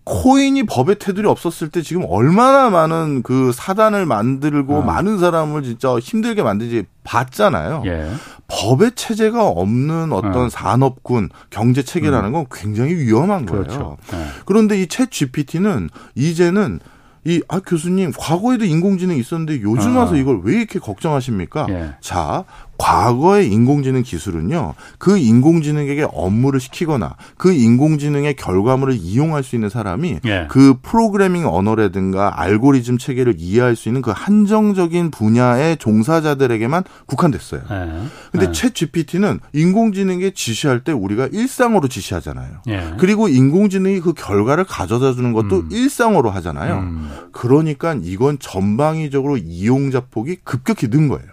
[0.04, 4.82] 코인이 법의 테두리 없었을 때 지금 얼마나 많은 그 사단을 만들고 어.
[4.82, 7.82] 많은 사람을 진짜 힘들게 만들지 봤잖아요.
[7.86, 8.10] 예.
[8.48, 10.48] 법의 체제가 없는 어떤 어.
[10.48, 12.32] 산업군 경제 체계라는 음.
[12.32, 13.62] 건 굉장히 위험한 거예요.
[13.64, 13.96] 그렇죠.
[14.12, 14.26] 예.
[14.44, 16.80] 그런데 이 챗 GPT는 이제는
[17.24, 20.00] 이, 아, 교수님, 과거에도 인공지능이 있었는데 요즘 어.
[20.00, 21.66] 와서 이걸 왜 이렇게 걱정하십니까?
[21.68, 21.94] 예.
[22.00, 22.42] 자,
[22.82, 30.48] 과거의 인공지능 기술은요, 그 인공지능에게 업무를 시키거나 그 인공지능의 결과물을 이용할 수 있는 사람이 예.
[30.50, 37.60] 그 프로그래밍 언어라든가 알고리즘 체계를 이해할 수 있는 그 한정적인 분야의 종사자들에게만 국한됐어요.
[37.70, 38.02] 예.
[38.32, 38.50] 근데 예.
[38.50, 42.62] 챗 GPT는 인공지능에 지시할 때 우리가 일상으로 지시하잖아요.
[42.66, 42.94] 예.
[42.98, 45.68] 그리고 인공지능이 그 결과를 가져다 주는 것도 음.
[45.70, 46.78] 일상으로 하잖아요.
[46.78, 47.10] 음.
[47.30, 51.31] 그러니까 이건 전방위적으로 이용자 폭이 급격히 는 거예요.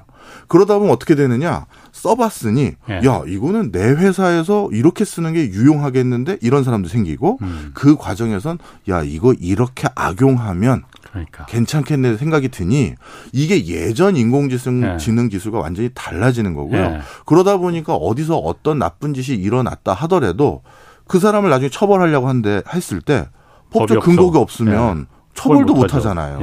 [0.49, 1.67] 그러다 보면 어떻게 되느냐?
[1.93, 3.01] 써봤으니 예.
[3.05, 7.71] 야 이거는 내 회사에서 이렇게 쓰는 게 유용하겠는데 이런 사람도 생기고 음.
[7.73, 8.57] 그 과정에선
[8.89, 11.45] 야 이거 이렇게 악용하면 그러니까.
[11.45, 12.95] 괜찮겠네 생각이 드니
[13.31, 14.97] 이게 예전 인공지능 예.
[14.97, 16.79] 지능 기술과 완전히 달라지는 거고요.
[16.79, 16.99] 예.
[17.25, 20.63] 그러다 보니까 어디서 어떤 나쁜 짓이 일어났다 하더라도
[21.07, 23.27] 그 사람을 나중에 처벌하려고 한데 했을 때
[23.71, 25.19] 법적 근거가 없으면 예.
[25.35, 26.39] 처벌도 못 하잖아요.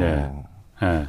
[0.83, 1.09] 예.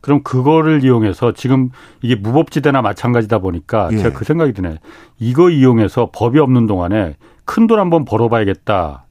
[0.00, 0.02] 예.
[0.02, 1.70] 그럼 그거를 이용해서 지금
[2.02, 3.98] 이게 무법지대나 마찬가지다 보니까 예.
[3.98, 4.78] 제가 그 생각이 드네.
[5.18, 9.04] 이거 이용해서 법이 없는 동안에 큰 돈 한번 벌어봐야겠다.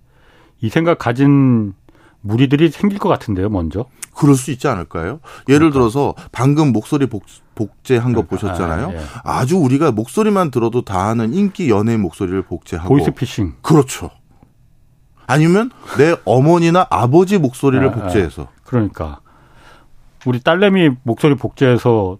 [0.61, 1.73] 이 생각 가진
[2.21, 3.85] 무리들이 생길 것 같은데요, 먼저.
[4.15, 5.19] 그럴 수 있지 않을까요?
[5.47, 5.73] 예를 그러니까.
[5.79, 7.23] 들어서 방금 목소리 복,
[7.55, 8.35] 복제한 거 그러니까.
[8.47, 8.87] 보셨잖아요.
[8.87, 8.99] 아, 예.
[9.23, 13.53] 아주 우리가 목소리만 들어도 다 아는 인기 연예인 목소리를 복제하고 보이스피싱.
[13.61, 14.09] 그렇죠.
[15.27, 17.93] 아니면 내 어머니나 아버지 목소리를 아, 아.
[17.93, 18.47] 복제해서.
[18.65, 19.19] 그러니까
[20.25, 22.17] 우리 딸내미 목소리 복제해서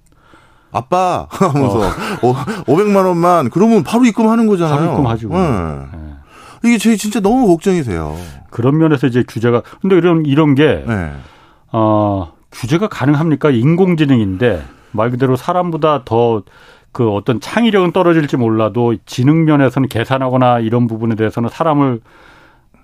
[0.71, 2.33] 아빠 하면서 어.
[2.65, 4.77] 500만 원만 그러면 바로 입금하는 거잖아요.
[4.77, 5.29] 바로 입금하죠.
[5.29, 5.37] 네.
[5.93, 6.13] 네.
[6.65, 8.15] 이게 제 진짜 너무 걱정이 돼요.
[8.49, 11.11] 그런 면에서 이제 규제가 근데 이런 이런 게 네.
[11.71, 13.49] 어, 규제가 가능합니까?
[13.49, 16.43] 인공지능인데 말 그대로 사람보다 더
[16.91, 22.01] 그 어떤 창의력은 떨어질지 몰라도 지능 면에서는 계산하거나 이런 부분에 대해서는 사람을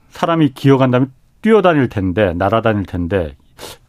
[0.09, 3.35] 사람이 기어간다면 뛰어다닐 텐데 날아다닐 텐데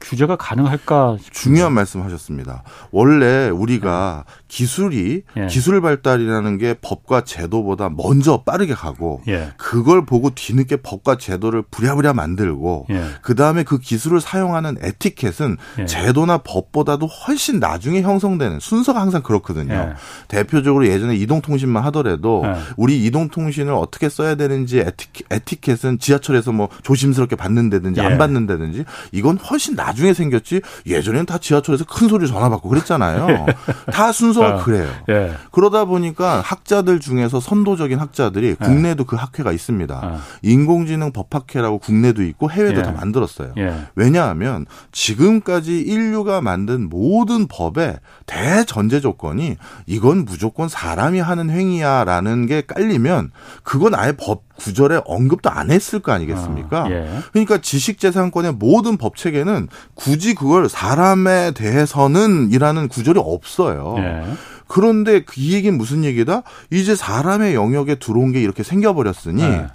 [0.01, 1.17] 규제가 가능할까?
[1.19, 1.41] 싶습니다.
[1.41, 2.63] 중요한 말씀하셨습니다.
[2.91, 4.33] 원래 우리가 네.
[4.49, 5.47] 기술이 예.
[5.49, 9.53] 기술 발달이라는 게 법과 제도보다 먼저 빠르게 가고 예.
[9.57, 13.05] 그걸 보고 뒤늦게 법과 제도를 부랴부랴 만들고 예.
[13.23, 15.87] 그 다음에 그 기술을 사용하는 에티켓은 예.
[15.87, 19.75] 제도나 법보다도 훨씬 나중에 형성되는 순서가 항상 그렇거든요.
[19.75, 19.95] 예.
[20.29, 22.55] 대표적으로 예전에 이동통신만 하더라도 예.
[22.77, 29.75] 우리 이동통신을 어떻게 써야 되는지 에티켓, 에티켓은 지하철에서 뭐 조심스럽게 받는다든지 안 받는다든지 이건 훨씬
[29.75, 33.47] 나중 에 생겼지 예전에는 다 지하철에서 큰 소리 전화 받고 그랬잖아요.
[33.93, 34.89] 다 순서가 아, 그래요.
[35.09, 35.33] 예.
[35.53, 38.55] 그러다 보니까 학자들 중에서 선도적인 학자들이 예.
[38.55, 39.95] 국내에도 그 학회가 있습니다.
[39.95, 40.21] 아.
[40.43, 42.83] 인공지능 법학회라고 국내도 있고 해외도 예.
[42.83, 43.53] 다 만들었어요.
[43.59, 43.75] 예.
[43.95, 49.57] 왜냐하면 지금까지 인류가 만든 모든 법의 대전제 조건이
[49.87, 53.31] 이건 무조건 사람이 하는 행위야라는 게 깔리면
[53.63, 56.85] 그건 아예 법 구절에 언급도 안 했을 거 아니겠습니까?
[56.85, 57.09] 아, 예.
[57.33, 63.95] 그러니까 지식재산권의 모든 법 체계는 굳이 그걸 사람에 대해서는이라는 구절이 없어요.
[63.99, 64.25] 예.
[64.67, 66.43] 그런데 이 얘기는 무슨 얘기다?
[66.71, 69.67] 이제 사람의 영역에 들어온 게 이렇게 생겨버렸으니 예.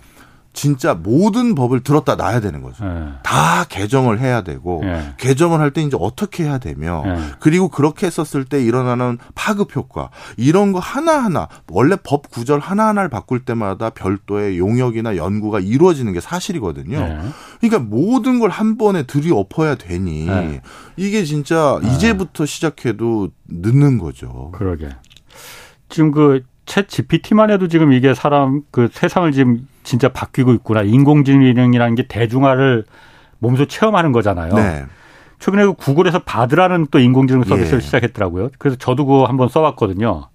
[0.53, 2.83] 진짜 모든 법을 들었다 놔야 되는 거죠.
[2.85, 3.07] 네.
[3.23, 5.13] 다 개정을 해야 되고 네.
[5.17, 7.17] 개정을 할 때 이제 어떻게 해야 되며 네.
[7.39, 13.45] 그리고 그렇게 했었을 때 일어나는 파급 효과 이런 거 하나하나 원래 법 구절 하나하나를 바꿀
[13.45, 16.99] 때마다 별도의 용역이나 연구가 이루어지는 게 사실이거든요.
[16.99, 17.19] 네.
[17.59, 20.61] 그러니까 모든 걸 한 번에 들이엎어야 되니 네.
[20.97, 21.93] 이게 진짜 네.
[21.95, 24.51] 이제부터 시작해도 늦는 거죠.
[24.53, 24.89] 그러게.
[25.87, 30.82] 지금 그챗 GPT만 해도 지금 이게 사람 그 세상을 지금 진짜 바뀌고 있구나.
[30.84, 32.86] 인공지능이라는 게 대중화를
[33.39, 34.54] 몸소 체험하는 거잖아요.
[34.54, 34.86] 네.
[35.39, 37.84] 최근에 그 구글에서 바드라는 또 인공지능 서비스를 예.
[37.84, 38.50] 시작했더라고요.
[38.60, 40.28] 그래서 저도 그거 한번 써봤거든요.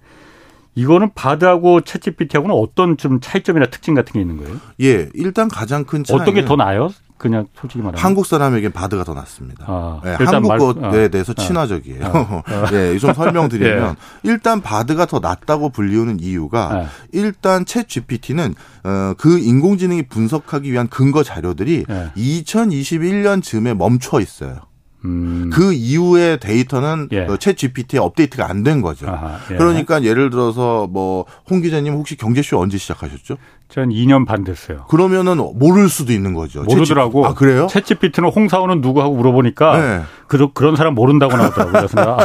[0.75, 4.57] 이거는 바드하고 챗GPT하고는 어떤 좀 차이점이나 특징 같은 게 있는 거예요?
[4.83, 6.91] 예, 일단 가장 큰 차이는 어떤 게 더 나아요?
[7.19, 9.65] 그냥 솔직히 말하면 한국 사람에겐 바드가 더 낫습니다.
[9.69, 12.05] 아, 네, 한국어에 말, 대해서 아, 친화적이에요.
[12.47, 14.31] 아, 네, 좀 설명드리면 예.
[14.31, 16.87] 일단 바드가 더 낫다고 불리우는 이유가 예.
[17.19, 22.11] 일단 챗 GPT는 어, 그 인공지능이 분석하기 위한 근거 자료들이 예.
[22.17, 24.61] 2021년쯤에 멈춰 있어요.
[25.05, 25.51] 음.
[25.53, 27.27] 그 이후의 데이터는 예.
[27.27, 29.09] 그챗 GPT에 업데이트가 안 된 거죠.
[29.09, 29.57] 아하, 예.
[29.57, 33.37] 그러니까 예를 들어서 뭐 홍 기자님 혹시 경제쇼 언제 시작하셨죠?
[33.69, 34.87] 전 2년 반 됐어요.
[34.89, 36.63] 그러면은 모를 수도 있는 거죠.
[36.63, 37.27] 모르더라고.
[37.27, 37.67] 아, 그래요?
[37.69, 40.03] 챗GPT는 홍사훈은 누구 하고 물어보니까 네.
[40.29, 41.73] 그, 그런 사람 모른다고 나오더라고요.
[41.73, 42.17] 그래서 나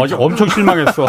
[0.00, 1.06] 어제 엄청 실망했어.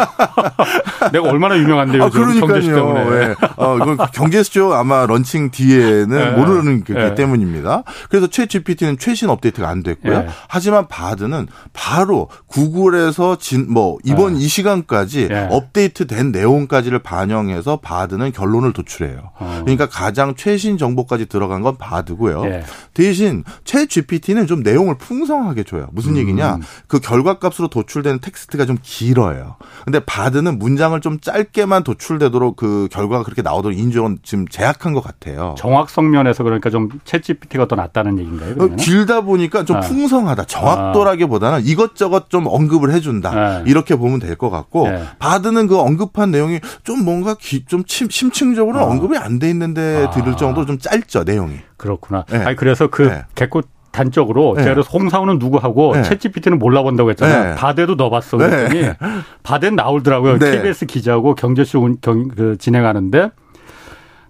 [1.12, 2.04] 내가 얼마나 유명한데요.
[2.04, 3.28] 아, 경제쇼 때문에.
[3.28, 3.34] 네.
[3.56, 6.30] 어, 이건 경제쇼 아마 런칭 뒤에는 네.
[6.30, 7.14] 모르는 게 네.
[7.14, 7.82] 때문입니다.
[8.08, 10.20] 그래서 챗GPT는 최신 업데이트가 안 됐고요.
[10.20, 10.28] 네.
[10.48, 14.40] 하지만 바드는 바로 구글에서 진, 뭐 이번 네.
[14.40, 19.30] 이 시간까지 업데이트 된 내용까지를 반영해서 바드는 결론을 도출해요.
[19.40, 19.60] 어.
[19.64, 22.44] 그러니까 가장 최신 정보까지 들어간 건 바드고요.
[22.44, 22.62] 예.
[22.94, 25.88] 대신 최 GPT는 좀 내용을 풍성하게 줘요.
[25.92, 26.16] 무슨 음.
[26.18, 26.58] 얘기냐?
[26.86, 29.56] 그 결과값으로 도출되는 텍스트가 좀 길어요.
[29.84, 35.54] 근데 바드는 문장을 좀 짧게만 도출되도록 그 결과가 그렇게 나오도록 인정은 지금 제약한 것 같아요.
[35.58, 38.54] 정확성 면에서 그러니까 좀채 GPT가 더 낫다는 얘기인가요?
[38.54, 38.76] 그러면?
[38.76, 39.80] 길다 보니까 좀 아.
[39.80, 40.44] 풍성하다.
[40.44, 43.30] 정확도라기보다는 이것저것 좀 언급을 해준다.
[43.30, 43.62] 아.
[43.66, 45.02] 이렇게 보면 될 것 같고 네.
[45.18, 48.84] 바드는 그 언급한 내용이 좀 뭔가 기, 좀 심, 심층적으로 아.
[48.84, 50.10] 언급이 안돼 있는데 아.
[50.10, 51.54] 들을 정도로 좀 짧죠 내용이.
[51.76, 52.24] 그렇구나.
[52.28, 52.38] 네.
[52.38, 53.24] 아니 그래서 그 네.
[53.34, 54.62] 개꽃 단적으로 네.
[54.62, 56.02] 제가 그래서 홍사우는 누구하고 네.
[56.02, 57.50] 챗GPT는 몰라본다고 했잖아요.
[57.50, 57.54] 네.
[57.56, 58.36] 바데도 넣어봤어.
[58.36, 58.96] 그랬더니 네.
[59.42, 60.38] 바데는 나오더라고요.
[60.38, 60.52] 네.
[60.52, 63.30] KBS 기자고 경제쇼 경, 그 진행하는데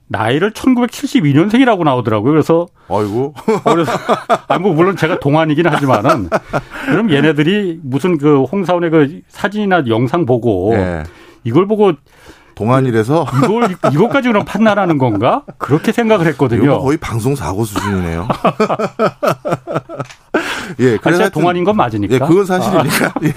[0.08, 2.32] 나이를 1972년생이라고 나오더라고요.
[2.32, 3.34] 그래서 아이고.
[3.64, 3.92] 그래서
[4.48, 6.30] 아니 뭐 물론 제가 동안이긴 하지만은
[6.86, 11.04] 그럼 얘네들이 무슨 그 홍사원의 그 사진이나 영상 보고 네.
[11.44, 11.92] 이걸 보고
[12.60, 15.42] 동안이라서 이걸 이것까지 그럼 판단하는 건가?
[15.56, 16.78] 그렇게 생각을 했거든요.
[16.80, 18.28] 거의 방송 사고 수준이네요.
[20.78, 22.14] 예, 그래서 동안인 건 맞으니까.
[22.14, 23.06] 예, 그건 사실이니까.
[23.06, 23.20] 아.
[23.22, 23.32] 예.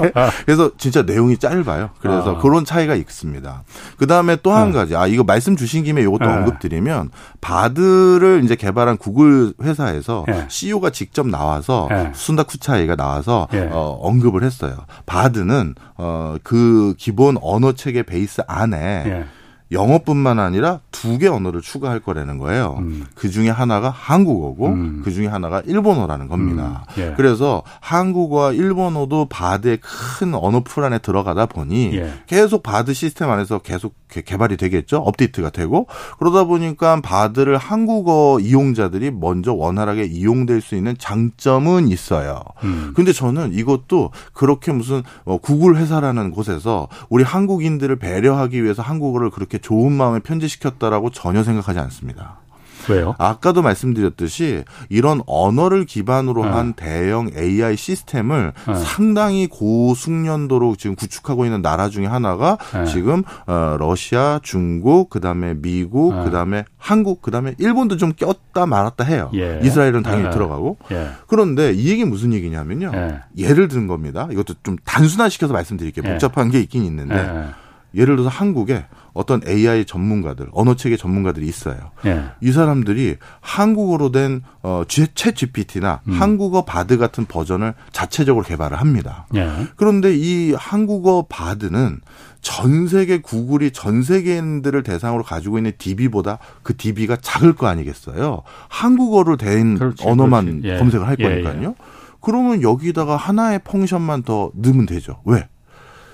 [0.45, 1.89] 그래서 진짜 내용이 짧아요.
[1.99, 2.37] 그래서 아.
[2.39, 3.63] 그런 차이가 있습니다.
[3.97, 4.73] 그 다음에 또한 네.
[4.73, 6.31] 가지, 아 이거 말씀 주신 김에 이것도 네.
[6.31, 7.09] 언급드리면
[7.41, 10.45] 바드를 이제 개발한 구글 회사에서 네.
[10.47, 12.11] CEO가 직접 나와서 네.
[12.13, 13.69] 순다 피차이가 나와서 네.
[13.71, 14.75] 어, 언급을 했어요.
[15.05, 19.25] 바드는 어, 그 기본 언어 체계 베이스 안에 네.
[19.73, 22.77] 영어뿐만 아니라 두 개 언어를 추가할 거라는 거예요.
[22.79, 23.05] 음.
[23.13, 25.01] 그 중에 하나가 한국어고 음.
[25.03, 26.85] 그 중에 하나가 일본어라는 겁니다.
[26.97, 27.01] 음.
[27.01, 27.13] 예.
[27.15, 32.13] 그래서 한국어와 일본어도 바드의 큰 언어 풀 안에 들어가다 보니 예.
[32.25, 34.97] 계속 바드 시스템 안에서 계속 개발이 되겠죠.
[34.97, 35.87] 업데이트가 되고
[36.19, 42.41] 그러다 보니까 바드를 한국어 이용자들이 먼저 원활하게 이용될 수 있는 장점은 있어요.
[42.63, 42.93] 음.
[42.95, 49.57] 근데 저는 이것도 그렇게 무슨 어, 구글 회사라는 곳에서 우리 한국인들을 배려하기 위해서 한국어를 그렇게
[49.63, 52.43] 좋은 마음에 편지시켰다라고 전혀 생각하지 않습니다.
[52.89, 53.15] 왜요?
[53.17, 56.51] 아까도 말씀드렸듯이 이런 언어를 기반으로 네.
[56.51, 58.75] 한 대형 AI 시스템을 네.
[58.75, 62.85] 상당히 고숙련도로 지금 구축하고 있는 나라 중에 하나가 네.
[62.85, 66.25] 지금 어 러시아, 중국, 그다음에 미국, 네.
[66.25, 69.31] 그다음에 한국, 그다음에 일본도 좀 꼈다 말았다 해요.
[69.35, 69.61] 예.
[69.63, 70.29] 이스라엘은 당연히 네.
[70.31, 70.77] 들어가고.
[70.91, 71.11] 예.
[71.27, 72.91] 그런데 이 얘기 무슨 얘기냐면요.
[72.93, 73.21] 예.
[73.37, 74.27] 예를 든 겁니다.
[74.29, 76.03] 이것도 좀 단순화시켜서 말씀드릴게요.
[76.05, 76.11] 예.
[76.11, 77.53] 복잡한 게 있긴 있는데
[77.95, 78.01] 예.
[78.01, 81.91] 예를 들어서 한국에 어떤 AI 전문가들, 언어 체계 전문가들이 있어요.
[82.05, 82.25] 예.
[82.41, 86.13] 이 사람들이 한국어로 된 어, 챗 GPT나 음.
[86.13, 89.27] 한국어 바드 같은 버전을 자체적으로 개발을 합니다.
[89.35, 89.49] 예.
[89.75, 92.01] 그런데 이 한국어 바드는
[92.41, 98.41] 전 세계 구글이 전 세계인들을 대상으로 가지고 있는 DB보다 그 DB가 작을 거 아니겠어요?
[98.67, 100.77] 한국어로 된 그렇지, 언어만 예.
[100.77, 101.69] 검색을 할 예, 거니까요.
[101.69, 101.73] 예.
[102.19, 105.21] 그러면 여기다가 하나의 펑션만 더 넣으면 되죠.
[105.25, 105.47] 왜?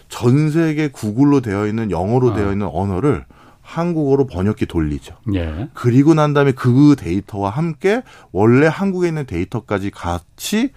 [0.10, 2.36] 전 세계 구글로 되어 있는 영어로 아.
[2.36, 3.26] 되어 있는 언어를
[3.62, 5.16] 한국어로 번역기 돌리죠.
[5.36, 5.70] 예.
[5.74, 10.72] 그리고 난 다음에 그 데이터와 함께 원래 한국에 있는 데이터까지 같이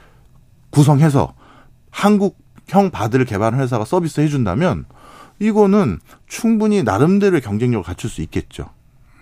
[0.71, 1.35] 구성해서
[1.91, 4.85] 한국형 바드를 개발한 회사가 서비스 해준다면
[5.39, 8.67] 이거는 충분히 나름대로의 경쟁력을 갖출 수 있겠죠.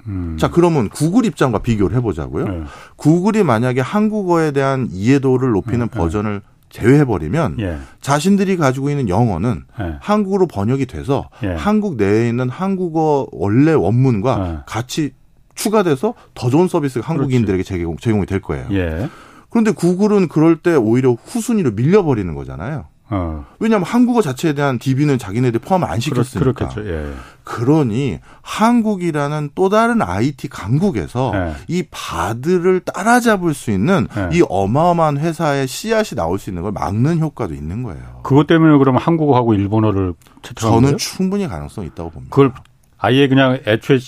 [0.07, 0.37] 음.
[0.39, 2.49] 자, 그러면 구글 입장과 비교를 해보자고요.
[2.49, 2.63] 네.
[2.97, 5.99] 구글이 만약에 한국어에 대한 이해도를 높이는 네.
[5.99, 7.79] 버전을 제외해버리면 예.
[8.01, 9.97] 자신들이 가지고 있는 영어는 예.
[10.01, 11.49] 한국어로 번역이 돼서 예.
[11.49, 14.59] 한국 내에 있는 한국어 원래 원문과 예.
[14.67, 15.13] 같이
[15.55, 18.67] 추가돼서 더 좋은 서비스가 한국인들에게 제공, 제공이 될 거예요.
[18.73, 19.09] 예.
[19.51, 22.87] 그런데 구글은 그럴 때 오히려 후순위로 밀려버리는 거잖아요.
[23.11, 23.45] 어.
[23.59, 26.69] 왜냐하면 한국어 자체에 대한 DB는 자기네들 포함을 안 시켰으니까.
[26.69, 27.13] 그렇, 예.
[27.43, 31.55] 그러니 한국이라는 또 다른 IT 강국에서 예.
[31.67, 34.37] 이 바드를 따라잡을 수 있는 예.
[34.37, 38.21] 이 어마어마한 회사의 씨앗이 나올 수 있는 걸 막는 효과도 있는 거예요.
[38.23, 42.35] 그것 때문에 그러면 한국어하고 일본어를 채택한 저는 충분히 가능성이 있다고 봅니다.
[42.35, 42.53] 그걸
[42.97, 43.99] 아예 그냥 애초에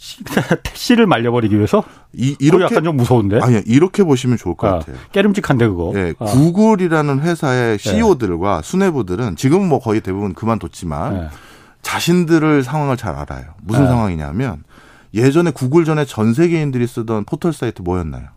[0.62, 1.84] 택시를 말려버리기 위해서?
[2.14, 3.38] 이, 이렇게 약간 좀 무서운데.
[3.42, 4.96] 아니 이렇게 보시면 좋을 것 아, 같아요.
[5.12, 5.92] 깨름직한데 그거.
[5.94, 6.24] 네, 아.
[6.24, 8.68] 구글이라는 회사의 CEO들과 네.
[8.68, 11.28] 수뇌부들은 지금 뭐 거의 대부분 그만뒀지만 네.
[11.82, 13.54] 자신들을 상황을 잘 알아요.
[13.62, 13.88] 무슨 네.
[13.88, 14.64] 상황이냐면
[15.12, 18.28] 예전에 구글 전에 전 세계인들이 쓰던 포털 사이트 뭐였나요?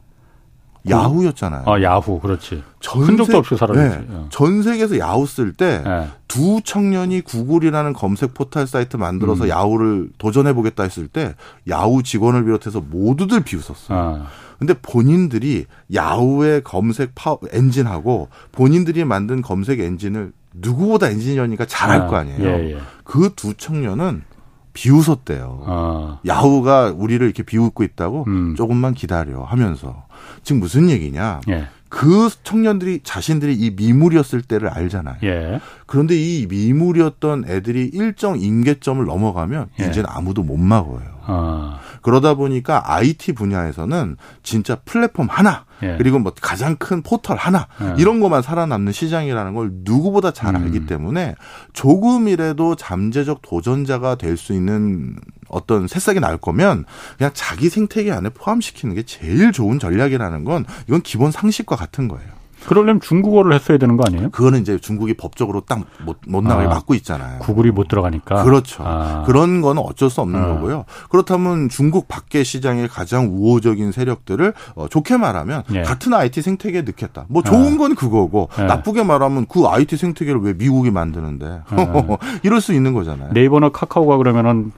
[0.90, 1.64] 야후였잖아요.
[1.66, 2.64] 아, 야후, 그렇지.
[2.80, 3.98] 전 흔적도 없이 사라졌지.
[3.98, 4.28] 네, 어.
[4.30, 6.62] 전 세계에서 야후 쓸 때두 네.
[6.64, 9.50] 청년이 구글이라는 검색 포털 사이트 만들어서 음.
[9.50, 11.36] 야후를 도전해 보겠다 했을 때
[11.70, 13.98] 야후 직원을 비롯해서 모두들 비웃었어요.
[13.98, 14.26] 아.
[14.60, 22.16] 근데 본인들이 야후의 검색 파 엔진하고 본인들이 만든 검색 엔진을 누구보다 엔지니어니까 잘할 아, 거
[22.18, 22.48] 아니에요.
[22.48, 22.78] 예, 예.
[23.04, 24.24] 그두 청년은
[24.74, 25.64] 비웃었대요.
[25.66, 26.20] 아.
[26.26, 28.56] 야후가 우리를 이렇게 비웃고 있다고 음.
[28.56, 30.06] 조금만 기다려 하면서
[30.44, 31.42] 지금 무슨 얘기냐?
[31.50, 31.68] 예.
[31.90, 35.18] 그 청년들이 자신들이 이 미물이었을 때를 알잖아요.
[35.24, 35.60] 예.
[35.86, 39.86] 그런데 이 미물이었던 애들이 일정 임계점을 넘어가면 예.
[39.86, 41.13] 이제는 아무도 못 막어요.
[41.26, 41.80] 어.
[42.02, 45.96] 그러다 보니까 IT 분야에서는 진짜 플랫폼 하나 예.
[45.98, 47.96] 그리고 뭐 가장 큰 포털 하나 예.
[47.98, 50.86] 이런 것만 살아남는 시장이라는 걸 누구보다 잘 알기 음.
[50.86, 51.36] 때문에
[51.74, 55.16] 조금이라도 잠재적 도전자가 될 수 있는
[55.48, 56.86] 어떤 새싹이 날 거면
[57.18, 62.43] 그냥 자기 생태계 안에 포함시키는 게 제일 좋은 전략이라는 건 이건 기본 상식과 같은 거예요.
[62.68, 64.30] 그러려면 중국어를 했어야 되는 거 아니에요?
[64.32, 67.40] 그거는 이제 중국이 법적으로 딱 못 못 나가게 아, 막고 있잖아요.
[67.40, 68.44] 구글이 못 들어가니까.
[68.44, 68.84] 그렇죠.
[68.86, 69.24] 아.
[69.26, 70.48] 그런 거는 어쩔 수 없는 아.
[70.48, 70.86] 거고요.
[71.10, 75.82] 그렇다면 중국 밖의 시장의 가장 우호적인 세력들을 어, 좋게 말하면 예.
[75.84, 77.26] 같은 IT 생태계에 넣겠다.
[77.30, 77.78] 뭐 좋은 아.
[77.78, 78.64] 건 그거고 예.
[78.64, 82.18] 나쁘게 말하면 그 IT 생태계를 왜 미국이 만드는데 예.
[82.44, 83.32] 이럴 수 있는 거잖아요.
[83.34, 84.72] 네이버나 카카오가 그러면은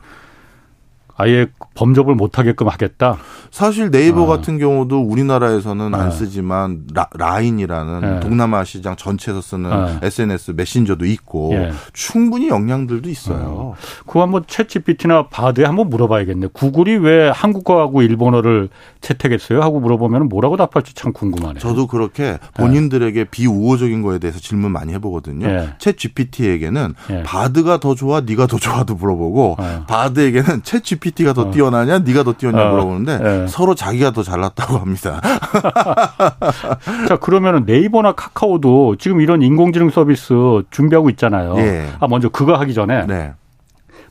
[1.17, 3.17] 아예 범접을 못하게끔 하겠다.
[3.49, 4.37] 사실 네이버 아.
[4.37, 5.97] 같은 경우도 우리나라에서는 아.
[5.97, 8.19] 안 쓰지만 라, 인이라는 네.
[8.19, 9.99] 동남아 시장 전체에서 쓰는 아.
[10.01, 11.71] SNS 메신저도 있고 예.
[11.93, 13.45] 충분히 영향들도 있어요.
[13.45, 13.75] 어.
[14.05, 16.47] 그거 한번 챗 GPT나 바드에 한번 물어봐야겠네.
[16.51, 18.67] 구글이 왜 한국어하고 일본어를
[18.99, 19.61] 채택했어요?
[19.61, 21.59] 하고 물어보면 뭐라고 답할지 참 궁금하네요.
[21.59, 23.29] 저도 그렇게 본인들에게 네.
[23.29, 25.47] 비우호적인 거에 대해서 질문 많이 해보거든요.
[25.47, 25.69] 예.
[25.79, 27.23] 챗 GPT에게는 예.
[27.23, 29.85] 바드가 더 좋아, 네가 더 좋아도 물어보고 어.
[29.87, 31.51] 바드에게는 챗 GPT PT가 더 어.
[31.51, 32.71] 뛰어나냐, 네가 더 뛰어나냐 어.
[32.71, 33.47] 물어보는데 네.
[33.47, 35.21] 서로 자기가 더 잘났다고 합니다.
[37.07, 40.33] 자 그러면은 네이버나 카카오도 지금 이런 인공지능 서비스
[40.71, 41.55] 준비하고 있잖아요.
[41.59, 41.87] 예.
[41.99, 43.33] 아 먼저 그거 하기 전에 네.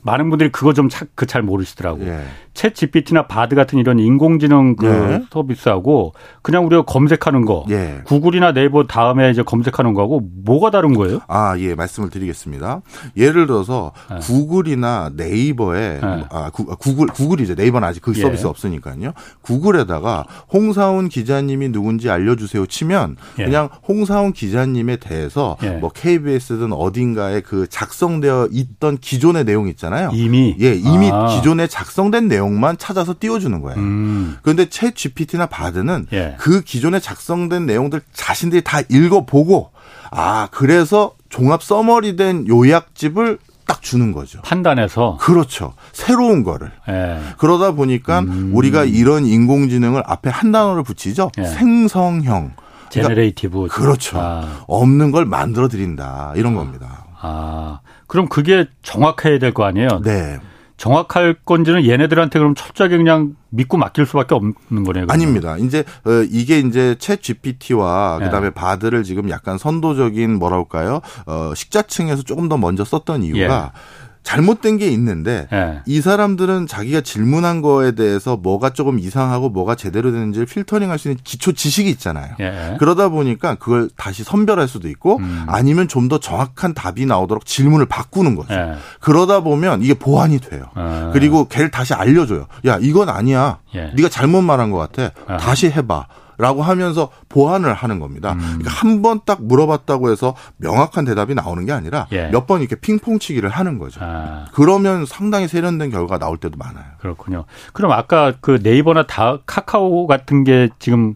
[0.05, 2.05] 많은 분들이 그거 좀잘 모르시더라고.
[2.05, 2.19] 요 예.
[2.53, 5.25] 챗 GPT나 바드 같은 이런 인공지능 그 예.
[5.29, 8.01] 서비스하고 그냥 우리가 검색하는 거, 예.
[8.05, 11.19] 구글이나 네이버 다음에 이제 검색하는 거하고 뭐가 다른 거예요?
[11.27, 12.81] 아, 예, 말씀을 드리겠습니다.
[13.17, 14.19] 예를 들어서 예.
[14.19, 16.25] 구글이나 네이버에 예.
[16.29, 17.55] 아, 구, 아, 구글 구글이죠.
[17.55, 18.21] 네이버는 아직 그 예.
[18.21, 19.11] 서비스 없으니까요.
[19.41, 27.67] 구글에다가 홍사훈 기자님이 누군지 알려 주세요 치면 그냥 홍사훈 기자님에 대해서 뭐 KBS든 어딘가에 그
[27.67, 29.94] 작성되어 있던 기존의 내용 있잖아요.
[30.13, 31.27] 이미 예, 이미 아.
[31.27, 33.79] 기존에 작성된 내용 내용만 찾아서 띄워주는 거예요.
[33.79, 34.37] 음.
[34.41, 36.35] 그런데 채 GPT나 바드는 예.
[36.37, 39.71] 그 기존에 작성된 내용들 자신들이 다 읽어보고
[40.11, 44.41] 아 그래서 종합 summary된 요약집을 딱 주는 거죠.
[44.43, 45.17] 판단해서.
[45.19, 45.73] 그렇죠.
[45.91, 46.71] 새로운 거를.
[46.87, 47.19] 예.
[47.37, 48.51] 그러다 보니까 음.
[48.53, 51.31] 우리가 이런 인공지능을 앞에 한 단어를 붙이죠.
[51.39, 51.45] 예.
[51.45, 52.53] 생성형.
[52.89, 53.53] generative.
[53.53, 54.19] 그러니까 그렇죠.
[54.19, 54.63] 아.
[54.67, 56.33] 없는 걸 만들어 드린다.
[56.35, 56.57] 이런 아.
[56.57, 57.04] 겁니다.
[57.25, 57.79] 아.
[58.07, 60.01] 그럼 그게 정확해야 될 거 아니에요?
[60.03, 60.39] 네.
[60.77, 65.07] 정확할 건지는 얘네들한테 그럼 철저하게 그냥 믿고 맡길 수밖에 없는 거네요.
[65.07, 65.09] 그러면.
[65.09, 65.55] 아닙니다.
[65.57, 68.49] 이제 어, 이게 이제 챗 GPT와 그다음에 예.
[68.49, 70.99] 바드를 지금 약간 선도적인 뭐랄까요?
[71.25, 73.79] 어 식자층에서 조금 더 먼저 썼던 이유가 예.
[74.25, 75.79] 잘못된 게 있는데 네.
[75.85, 81.19] 이 사람들은 자기가 질문한 거에 대해서 뭐가 조금 이상하고 뭐가 제대로 되는지를 필터링할 수 있는
[81.23, 82.33] 기초 지식이 있잖아요.
[82.39, 82.75] 네.
[82.79, 85.45] 그러다 보니까 그걸 다시 선별할 수도 있고 음.
[85.47, 88.53] 아니면 좀 더 정확한 답이 나오도록 질문을 바꾸는 거죠.
[88.53, 88.73] 네.
[88.99, 90.65] 그러다 보면 이게 보완이 돼요.
[91.13, 92.45] 그리고 걔를 다시 알려줘요.
[92.67, 93.57] 야 이건 아니야.
[93.73, 95.37] 네가 잘못 말한 것 같아.
[95.39, 96.05] 다시 해봐.
[96.37, 98.33] 라고 하면서 보완을 하는 겁니다.
[98.33, 98.39] 음.
[98.39, 102.27] 그러니까 한 번 딱 물어봤다고 해서 명확한 대답이 나오는 게 아니라 예.
[102.27, 103.99] 몇번 이렇게 핑퐁치기를 하는 거죠.
[104.03, 104.45] 아.
[104.53, 106.85] 그러면 상당히 세련된 결과가 나올 때도 많아요.
[106.99, 107.45] 그렇군요.
[107.73, 111.15] 그럼 아까 그 네이버나 다 카카오 같은 게 지금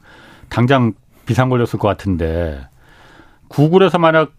[0.50, 0.94] 당장
[1.26, 2.68] 비상 걸렸을 것 같은데
[3.50, 4.32] 구글에서 만약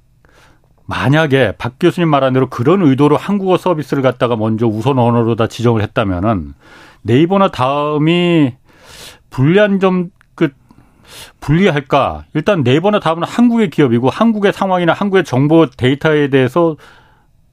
[0.86, 5.82] 만약에 박 교수님 말한 대로 그런 의도로 한국어 서비스를 갖다가 먼저 우선 언어로 다 지정을
[5.82, 6.54] 했다면은
[7.02, 8.54] 네이버나 다음이
[9.30, 10.10] 불리한 점
[11.40, 12.24] 불리할까?
[12.34, 16.76] 일단 네이버나 다음은 한국의 기업이고 한국의 상황이나 한국의 정보 데이터에 대해서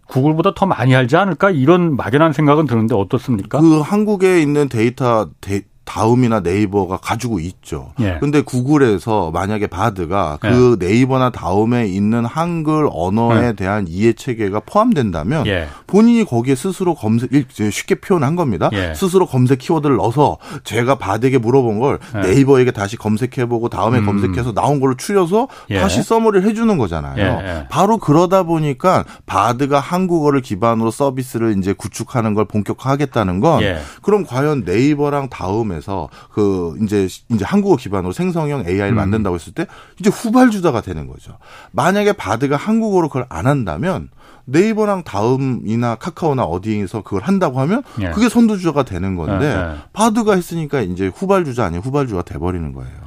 [0.07, 1.51] 구글보다 더 많이 알지 않을까?
[1.51, 3.59] 이런 막연한 생각은 드는데 어떻습니까?
[3.59, 7.93] 그 한국에 있는 데이터 데, 다음이나 네이버가 가지고 있죠.
[8.01, 8.17] 예.
[8.19, 10.85] 근데 구글에서 만약에 바드가 그 예.
[10.85, 13.53] 네이버나 다음에 있는 한글 언어에 예.
[13.53, 15.67] 대한 이해 체계가 포함된다면 예.
[15.87, 17.29] 본인이 거기에 스스로 검색
[17.71, 18.69] 쉽게 표현한 겁니다.
[18.73, 18.93] 예.
[18.93, 22.19] 스스로 검색 키워드를 넣어서 제가 바드에게 물어본 걸 예.
[22.19, 24.05] 네이버에게 다시 검색해 보고 다음에 음.
[24.05, 27.65] 검색해서 나온 걸로 추려서 다시 써머리를 해 주는 거잖아요.
[27.69, 33.63] 바로 그러다 보니까 바드가 한국어를 기반으로 서비스를 이제 구축하는 걸 본격화하겠다는 건
[34.01, 38.95] 그럼 과연 네이버랑 다음에 포함해서 그 이제 이제 한국어 기반으로 생성형 AI를 음.
[38.95, 39.67] 만든다고 했을 때
[39.99, 41.37] 이제 후발주자가 되는 거죠.
[41.71, 44.09] 만약에 바드가 한국어로 그걸 안 한다면
[44.45, 48.11] 네이버랑 다음이나 카카오나 어디에서 그걸 한다고 하면 예.
[48.11, 49.77] 그게 선두주자가 되는 건데 예, 예.
[49.91, 53.06] 바드가 했으니까 이제 후발주자 아닌 후발주가 돼버리는 거예요.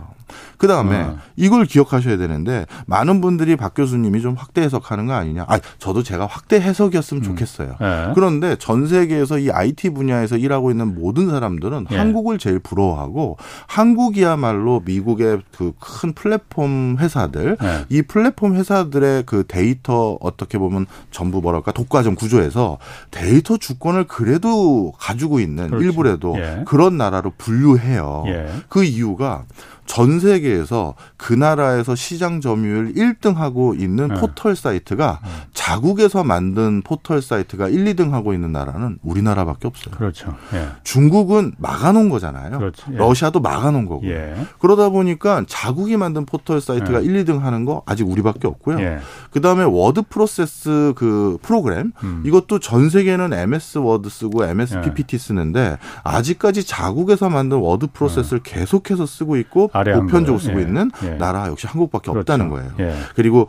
[0.61, 1.17] 그 다음에 어.
[1.37, 5.47] 이걸 기억하셔야 되는데 많은 분들이 박 교수님이 좀 확대 해석하는 거 아니냐.
[5.49, 7.25] 아, 저도 제가 확대 해석이었으면 음.
[7.25, 7.77] 좋겠어요.
[7.81, 8.13] 네.
[8.15, 11.97] 그런데 전 세계에서 이 IT 분야에서 일하고 있는 모든 사람들은 네.
[11.97, 17.85] 한국을 제일 부러워하고 한국이야말로 미국의 그 큰 플랫폼 회사들 네.
[17.89, 22.79] 이 플랫폼 회사들의 그 데이터 어떻게 보면 전부 뭐랄까 독과점 구조에서
[23.11, 25.87] 데이터 주권을 그래도 가지고 있는 그렇지.
[25.87, 26.65] 일부라도 예.
[26.67, 28.25] 그런 나라로 분류해요.
[28.27, 28.51] 예.
[28.69, 29.45] 그 이유가
[29.91, 34.15] 전 세계에서 그 나라에서 시장 점유율 1등하고 있는 네.
[34.21, 35.31] 포털 사이트가 네.
[35.53, 39.97] 자국에서 만든 포털 사이트가 1, 2등 하고 있는 나라는 우리나라밖에 없어요.
[39.97, 40.37] 그렇죠.
[40.55, 40.69] 예.
[40.85, 42.57] 중국은 막아놓은 거잖아요.
[42.59, 42.93] 그렇죠.
[42.93, 42.99] 예.
[42.99, 44.07] 러시아도 막아놓은 거고.
[44.07, 44.37] 예.
[44.61, 47.25] 그러다 보니까 자국이 만든 포털 사이트가 1, 예.
[47.25, 48.79] 2등 하는 거 아직 우리밖에 없고요.
[48.79, 49.01] 예.
[49.33, 52.23] 그 다음에 워드 프로세스 그 프로그램 음.
[52.25, 55.19] 이것도 전 세계는 MS 워드 쓰고 MS PPT 예.
[55.19, 60.63] 쓰는데 아직까지 자국에서 만든 워드 프로세스를 계속해서 쓰고 있고 보편적으로 쓰고 예.
[60.65, 61.11] 있는 예.
[61.11, 62.21] 나라 역시 한국밖에 그렇죠.
[62.21, 62.71] 없다는 거예요.
[62.81, 62.95] 예.
[63.15, 63.49] 그리고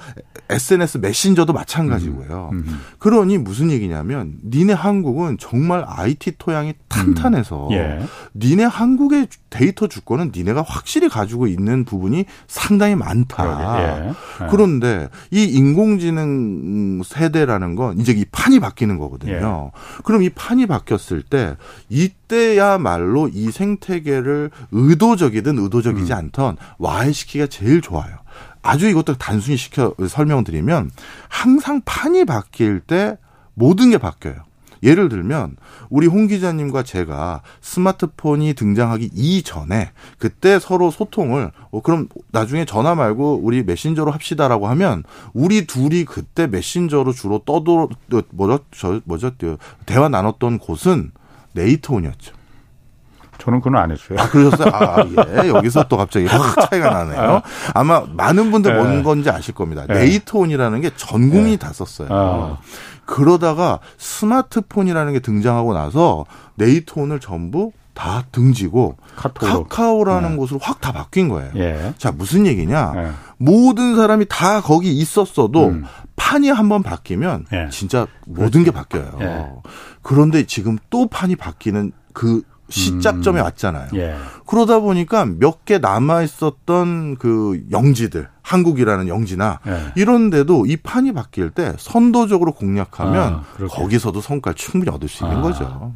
[0.50, 2.50] SNS 메신저도 마찬가지고요.
[2.54, 2.66] 음.
[2.68, 2.80] 음.
[3.00, 7.74] 그러니 무슨 얘기냐면 니네 한국은 정말 IT 토양이 탄탄해서 음.
[7.74, 8.00] 예.
[8.36, 14.16] 니네 한국의 데이터 주권은 니네가 확실히 가지고 있는 부분이 상당히 많다.
[14.50, 19.72] 그런데 이 인공지능 세대라는 건 이제 이 판이 바뀌는 거거든요.
[20.04, 21.56] 그럼 이 판이 바뀌었을 때
[21.90, 26.18] 이 때야말로 이 생태계를 의도적이든 의도적이지 음.
[26.18, 28.16] 않던 와해시키기가 제일 좋아요.
[28.62, 30.92] 아주 이것도 단순히 시켜 설명드리면
[31.28, 33.18] 항상 판이 바뀔 때
[33.54, 34.36] 모든 게 바뀌어요.
[34.82, 35.58] 예를 들면
[35.90, 43.42] 우리 홍 기자님과 제가 스마트폰이 등장하기 이전에 그때 서로 소통을 어 그럼 나중에 전화 말고
[43.44, 45.04] 우리 메신저로 합시다라고 하면
[45.34, 47.90] 우리 둘이 그때 메신저로 주로 떠도
[48.32, 49.32] 뭐죠 저 뭐죠
[49.86, 51.12] 대화 나눴던 곳은
[51.54, 52.36] 네이트온이었죠.
[53.38, 54.20] 저는 그건 안 했어요.
[54.20, 54.70] 아, 그러셨어요?
[54.72, 55.04] 아,
[55.43, 55.49] 예.
[55.49, 57.41] 여기서 또 갑자기 확 차이가 나네요.
[57.74, 59.04] 아마 많은 분들 뭔 네.
[59.04, 59.86] 건지 아실 겁니다.
[59.88, 59.95] 네.
[59.95, 61.58] 네이트온이라는 게 전 국민이 네.
[61.58, 62.08] 다 썼어요.
[62.12, 62.58] 아.
[63.06, 66.26] 그러다가 스마트폰이라는 게 등장하고 나서
[66.56, 69.64] 네이트온을 전부 다 등지고 카톡으로.
[69.66, 70.36] 카카오라는 네.
[70.38, 71.52] 곳으로 확 다 바뀐 거예요.
[71.58, 71.94] 예.
[71.98, 72.94] 자 무슨 얘기냐?
[72.96, 73.12] 예.
[73.38, 75.84] 모든 사람이 다 거기 있었어도 음.
[76.16, 77.70] 판이 한번 바뀌면 예.
[77.70, 79.12] 진짜 모든 게 바뀌어요.
[79.22, 79.46] 예.
[80.02, 82.42] 그런데 지금 또 판이 바뀌는 그
[82.72, 83.44] 시작점에 음.
[83.46, 83.90] 왔잖아요.
[83.96, 84.16] 예.
[84.48, 89.92] 그러다 보니까 몇 개 남아 있었던 그 영지들, 한국이라는 영지나 예.
[89.96, 95.42] 이런데도 이 판이 바뀔 때 선도적으로 공략하면 아, 거기서도 성과를 충분히 얻을 수 있는 아.
[95.42, 95.94] 거죠.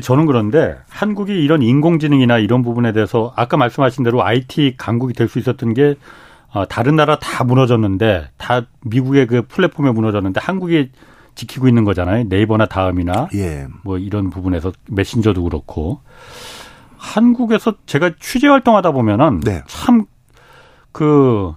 [0.00, 5.38] 저는 그런데 한국이 이런 인공지능이나 이런 부분에 대해서 아까 말씀하신 대로 IT 강국이 될 수
[5.38, 5.96] 있었던 게
[6.54, 10.90] 어, 다른 나라 다 무너졌는데 다 미국의 그 플랫폼에 무너졌는데 한국이
[11.38, 12.24] 지키고 있는 거잖아요.
[12.28, 13.68] 네이버나 다음이나 예.
[13.84, 16.00] 뭐 이런 부분에서 메신저도 그렇고
[16.96, 19.62] 한국에서 제가 취재 활동하다 보면은 네.
[19.68, 21.54] 참그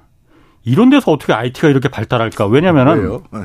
[0.63, 2.45] 이런 데서 어떻게 IT가 이렇게 발달할까?
[2.45, 3.39] 왜냐면은 네.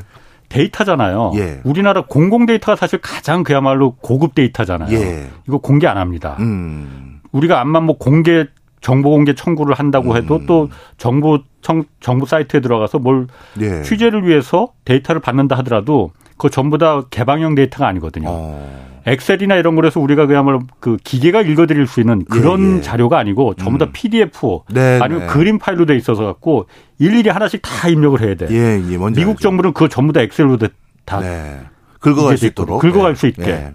[0.49, 1.31] 데이터잖아요.
[1.37, 1.59] 예.
[1.63, 4.95] 우리나라 공공 데이터가 사실 가장 그야말로 고급 데이터잖아요.
[4.95, 5.29] 예.
[5.47, 6.37] 이거 공개 안 합니다.
[6.39, 7.19] 음.
[7.31, 8.45] 우리가 암만 뭐 공개
[8.81, 10.45] 정보 공개 청구를 한다고 해도 음.
[10.45, 13.27] 또 정부 청, 정부 사이트에 들어가서 뭘
[13.59, 13.81] 예.
[13.81, 18.27] 취재를 위해서 데이터를 받는다 하더라도 그 전부 다 개방형 데이터가 아니거든요.
[18.29, 18.87] 어.
[19.07, 22.81] 엑셀이나 이런 거에서 우리가 그야말로 그 기계가 읽어들일 수 있는 그런 예, 예.
[22.81, 23.91] 자료가 아니고 전부 다 음.
[23.93, 25.27] PDF 네, 아니면 네.
[25.27, 26.67] 그림 파일로 돼 있어서 갖고
[26.99, 28.47] 일일이 하나씩 다 입력을 해야 돼.
[28.51, 29.35] 예, 예, 미국 알죠.
[29.35, 30.57] 정부는 그거 전부 다 엑셀로
[31.05, 31.61] 다 네.
[32.01, 33.43] 긁어갈 수 있도록 긁어갈 수 있게.
[33.43, 33.73] 네.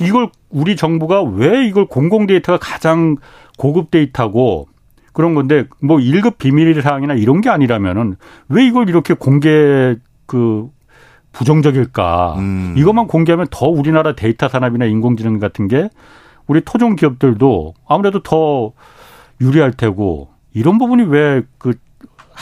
[0.00, 3.16] 이걸 우리 정부가 왜 이걸 공공 데이터가 가장
[3.60, 4.68] 고급 데이터고
[5.12, 8.16] 그런 건데 뭐 1급 비밀 사항이나 이런 게 아니라면은
[8.48, 10.70] 왜 이걸 이렇게 공개 그
[11.32, 12.36] 부정적일까?
[12.38, 12.74] 음.
[12.78, 15.90] 이것만 공개하면 더 우리나라 데이터 산업이나 인공지능 같은 게
[16.46, 18.72] 우리 토종 기업들도 아무래도 더
[19.42, 21.74] 유리할 테고 이런 부분이 왜 그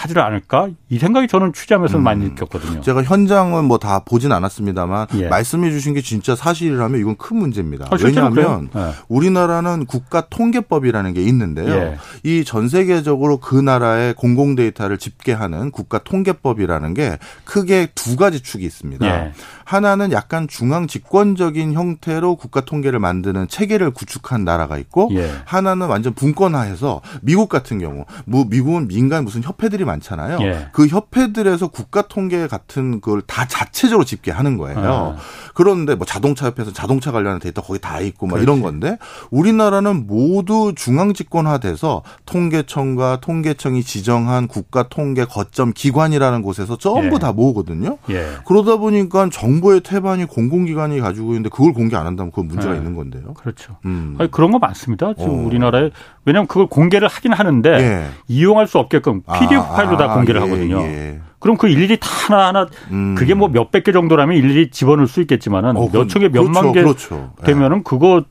[0.02, 0.68] 하지를 않을까?
[0.88, 2.02] 이 생각이 저는 취재하면서 음.
[2.04, 2.80] 많이 느꼈거든요.
[2.82, 5.28] 제가 현장은 뭐 다 보진 않았습니다만 예.
[5.28, 7.86] 말씀해 주신 게 진짜 사실이라면 이건 큰 문제입니다.
[7.90, 8.92] 아, 왜냐하면 예.
[9.08, 11.72] 우리나라는 국가 통계법이라는 게 있는데요.
[11.72, 11.96] 예.
[12.24, 19.06] 이전 세계적으로 그 나라의 공공 데이터를 집계하는 국가 통계법이라는 게 크게 두 가지 축이 있습니다.
[19.06, 19.32] 예.
[19.64, 25.30] 하나는 약간 중앙 집권적인 형태로 국가 통계를 만드는 체계를 구축한 나라가 있고 예.
[25.44, 30.38] 하나는 완전 분권화해서 미국 같은 경우 뭐 미국은 민간 무슨 협회들이 많잖아요.
[30.42, 30.68] 예.
[30.72, 34.78] 그 협회들에서 국가 통계 같은 걸 다 자체적으로 집계하는 거예요.
[34.78, 35.16] 아.
[35.54, 38.96] 그런데 뭐 자동차 협회에서 자동차 관련한 데이터 거기 다 있고 막 이런 건데
[39.30, 47.18] 우리나라는 모두 중앙 집권화돼서 통계청과 통계청이 지정한 국가 통계 거점 기관이라는 곳에서 전부 예.
[47.18, 47.98] 다 모으거든요.
[48.10, 48.28] 예.
[48.46, 52.78] 그러다 보니까 정 정보의 태반이 공공기관이 가지고 있는데 그걸 공개 안 한다면 그건 문제가 네.
[52.78, 53.32] 있는 건데요.
[53.34, 53.76] 그렇죠.
[53.86, 54.16] 음.
[54.18, 55.14] 아니, 그런 거 많습니다.
[55.14, 55.46] 지금 어.
[55.46, 55.90] 우리나라에
[56.28, 58.08] 왜냐하면 그걸 공개를 하긴 하는데 예.
[58.28, 60.80] 이용할 수 없게끔 PDF 아, 파일로 다 공개를 아, 예, 하거든요.
[60.82, 61.20] 예.
[61.38, 63.14] 그럼 그 일일이 다 하나하나 음.
[63.16, 66.82] 그게 뭐 몇백 개 정도라면 일일이 집어넣을 수 있겠지만은 어, 몇천 개, 몇만 그렇죠, 개
[66.82, 67.32] 그렇죠.
[67.40, 67.46] 예.
[67.46, 68.24] 되면은 그거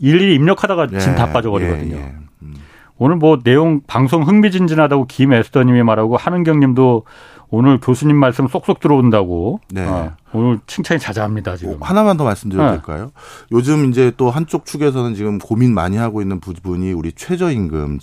[0.00, 1.96] 일일이 입력하다가 짐다 빠져버리거든요.
[2.42, 2.54] 음.
[2.96, 7.04] 오늘 뭐 내용 방송 흥미진진하다고 김 에스더님이 말하고 한은경님도
[7.50, 9.60] 오늘 교수님 말씀 쏙쏙 들어온다고.
[9.70, 9.84] 네.
[9.84, 11.76] 어, 오늘 칭찬이 자자합니다 지금.
[11.80, 12.76] 하나만 더 말씀드려도 네.
[12.76, 13.10] 될까요?
[13.52, 17.98] 요즘 이제 또 한쪽 축에서는 지금 고민 많이 하고 있는 부분이 우리 최저임금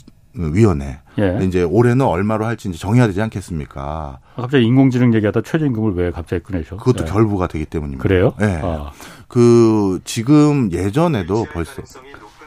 [0.54, 1.00] 위원회.
[1.18, 1.40] 예.
[1.44, 4.20] 이제 올해는 얼마로 할지 이제 정해야 되지 않겠습니까?
[4.36, 6.78] 아, 갑자기 인공지능 얘기하다 최저임금을 왜 갑자기 꺼내셔?
[6.78, 7.10] 그것도 예.
[7.10, 8.04] 결부가 되기 때문입니다.
[8.04, 8.34] 그래요?
[8.38, 8.60] 네.
[8.64, 8.92] 아.
[9.28, 11.82] 그 지금 예전에도 벌써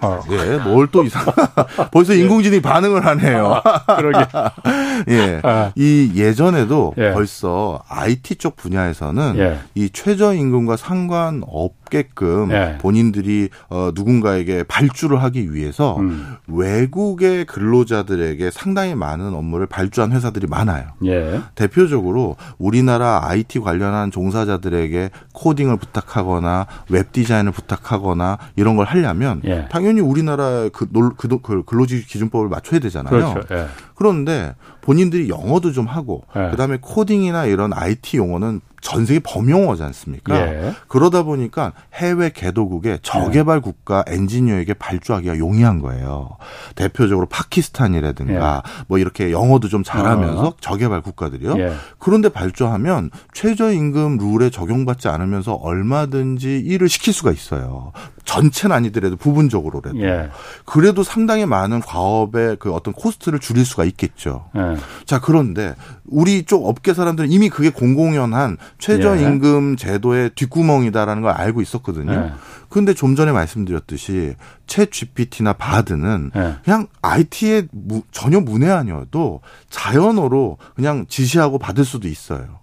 [0.00, 0.20] 아.
[0.30, 1.24] 예, 뭘 또 이상.
[1.92, 3.60] 벌써 인공지능이 반응을 하네요.
[3.64, 4.24] 아, 그러게.
[5.08, 5.40] 예.
[5.42, 5.72] 아.
[5.76, 7.12] 이 예전에도 예.
[7.12, 9.58] 벌써 IT 쪽 분야에서는 예.
[9.74, 12.78] 이 최저임금과 상관없 게끔 예.
[12.80, 16.36] 본인들이 어, 누군가에게 발주를 하기 위해서 음.
[16.46, 20.86] 외국의 근로자들에게 상당히 많은 업무를 발주한 회사들이 많아요.
[21.04, 21.40] 예.
[21.54, 29.66] 대표적으로 우리나라 IT 관련한 종사자들에게 코딩을 부탁하거나 웹 디자인을 부탁하거나 이런 걸 하려면 예.
[29.68, 30.86] 당연히 당연히 우리나라 그,
[31.16, 33.10] 그, 그 근로지 기준법을 맞춰야 되잖아요.
[33.10, 33.40] 그렇죠.
[33.54, 33.66] 예.
[33.94, 36.50] 그런데 본인들이 영어도 좀 하고 예.
[36.50, 40.36] 그다음에 코딩이나 이런 IT 용어는 전 세계 범용어지 않습니까?
[40.36, 40.74] 예.
[40.88, 43.60] 그러다 보니까 해외 개도국의 저개발 예.
[43.60, 46.36] 국가 엔지니어에게 발주하기가 용이한 거예요.
[46.74, 48.84] 대표적으로 파키스탄이라든가 예.
[48.88, 50.54] 뭐 이렇게 영어도 좀 잘하면서 어.
[50.60, 51.58] 저개발 국가들이요.
[51.58, 51.72] 예.
[51.98, 57.92] 그런데 발주하면 최저임금 룰에 적용받지 않으면서 얼마든지 일을 시킬 수가 있어요.
[58.24, 60.00] 전체는 아니더라도 부분적으로라도.
[60.00, 60.30] 예.
[60.64, 64.46] 그래도 상당히 많은 과업의 그 어떤 코스트를 줄일 수가 있겠죠.
[64.56, 64.76] 예.
[65.04, 65.74] 자, 그런데
[66.06, 69.76] 우리 쪽 업계 사람들은 이미 그게 공공연한 최저임금 예.
[69.76, 72.12] 제도의 뒷구멍이다라는 걸 알고 있었거든요.
[72.12, 72.32] 예.
[72.68, 76.56] 근데 좀 전에 말씀드렸듯이 채 GPT나 바드는 예.
[76.64, 77.66] 그냥 IT에
[78.12, 82.59] 전혀 문외 아니어도 자연어로 그냥 지시하고 받을 수도 있어요.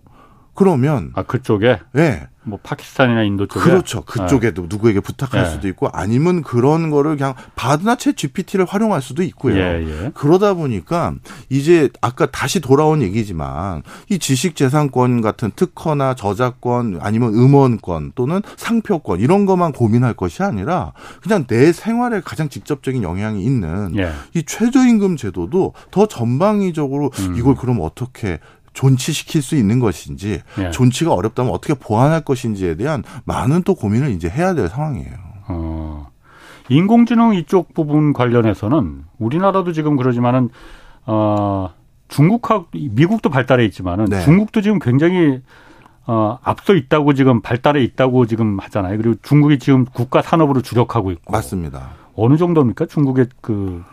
[0.58, 2.28] 그러면 아 그쪽에 네.
[2.48, 4.02] 뭐 파키스탄이나 인도 쪽에 그렇죠.
[4.02, 4.68] 그쪽에도 네.
[4.70, 5.50] 누구에게 부탁할 네.
[5.52, 9.56] 수도 있고 아니면 그런 거를 그냥 바드나 채 GPT를 활용할 수도 있고요.
[9.56, 10.12] 예, 예.
[10.16, 11.14] 그러다 보니까
[11.50, 19.20] 이제 아까 다시 돌아온 얘기지만 이 지식 재산권 같은 특허나 저작권 아니면 음원권 또는 상표권
[19.20, 24.12] 이런 것만 고민할 것이 아니라 그냥 내 생활에 가장 직접적인 영향이 있는 예.
[24.34, 27.36] 이 최저임금 제도도 더 전방위적으로 음.
[27.36, 28.40] 이걸 그럼 어떻게
[28.78, 30.70] 존치시킬 수 있는 것인지 예.
[30.70, 35.14] 존치가 어렵다면 어떻게 보완할 것인지에 대한 많은 또 고민을 이제 해야 될 상황이에요.
[35.48, 36.08] 어.
[36.70, 40.50] 인공지능 이쪽 부분 관련해서는 우리나라도 지금 그러지만은
[41.08, 41.72] 어
[42.08, 44.22] 중국하고 미국도 발달해 있지만은 네.
[44.22, 45.42] 중국도 지금 굉장히
[46.06, 48.98] 어 앞서 있다고 지금 발달해 있다고 지금 하잖아요.
[48.98, 51.92] 그리고 중국이 지금 국가 산업으로 주력하고 있고 맞습니다.
[52.16, 52.86] 어느 정도입니까?
[52.86, 53.84] 중국의 그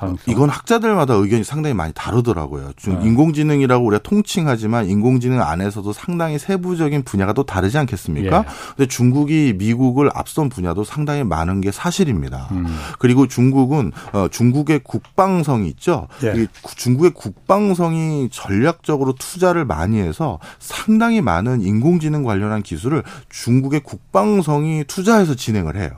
[0.00, 0.32] 가능성?
[0.32, 2.72] 이건 학자들마다 의견이 상당히 많이 다르더라고요.
[2.72, 2.98] 네.
[3.02, 8.38] 인공지능이라고 우리가 통칭하지만 인공지능 안에서도 상당히 세부적인 분야가 또 다르지 않겠습니까?
[8.38, 8.44] 예.
[8.76, 12.48] 근데 중국이 미국을 앞선 분야도 상당히 많은 게 사실입니다.
[12.52, 12.66] 음.
[12.98, 16.08] 그리고 중국은 어, 중국의 국방성이 있죠.
[16.24, 16.46] 예.
[16.76, 25.76] 중국의 국방성이 전략적으로 투자를 많이 해서 상당히 많은 인공지능 관련한 기술을 중국의 국방성이 투자해서 진행을
[25.76, 25.90] 해요.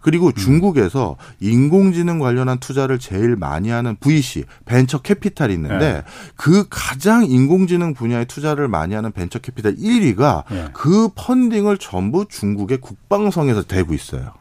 [0.00, 0.32] 그리고 음.
[0.34, 6.02] 중국에서 인공지능 관련한 투자를 제일 많이 하는 VC 벤처 캐피탈이 있는데 네.
[6.36, 10.68] 그 가장 인공지능 분야에 투자를 많이 하는 벤처 캐피탈 1위가 네.
[10.72, 14.32] 그 펀딩을 전부 중국의 국방성에서 대고 있어요.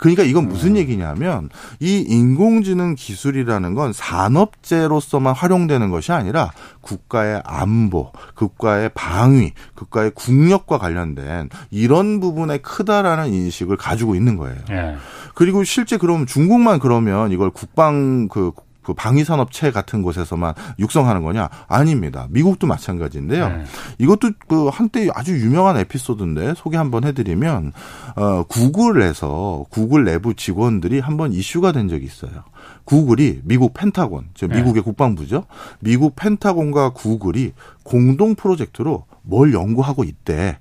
[0.00, 0.76] 그러니까 이건 무슨 음.
[0.78, 10.78] 얘기냐면 이 인공지능 기술이라는 건 산업재로서만 활용되는 것이 아니라 국가의 안보, 국가의 방위, 국가의 국력과
[10.78, 14.56] 관련된 이런 부분에 크다라는 인식을 가지고 있는 거예요.
[14.70, 14.96] 예.
[15.34, 21.48] 그리고 실제 그럼 중국만 그러면 이걸 국방 그 그 방위산업체 같은 곳에서만 육성하는 거냐?
[21.68, 22.26] 아닙니다.
[22.30, 23.48] 미국도 마찬가지인데요.
[23.48, 23.64] 네.
[23.98, 27.72] 이것도 그 한때 아주 유명한 에피소드인데 소개 한번 해드리면
[28.16, 32.44] 어 구글에서 구글 내부 직원들이 한번 이슈가 된 적이 있어요.
[32.84, 34.56] 구글이 미국 펜타곤, 즉 네.
[34.56, 34.84] 미국의 네.
[34.84, 35.44] 국방부죠.
[35.80, 37.52] 미국 펜타곤과 구글이
[37.82, 40.58] 공동 프로젝트로 뭘 연구하고 있대.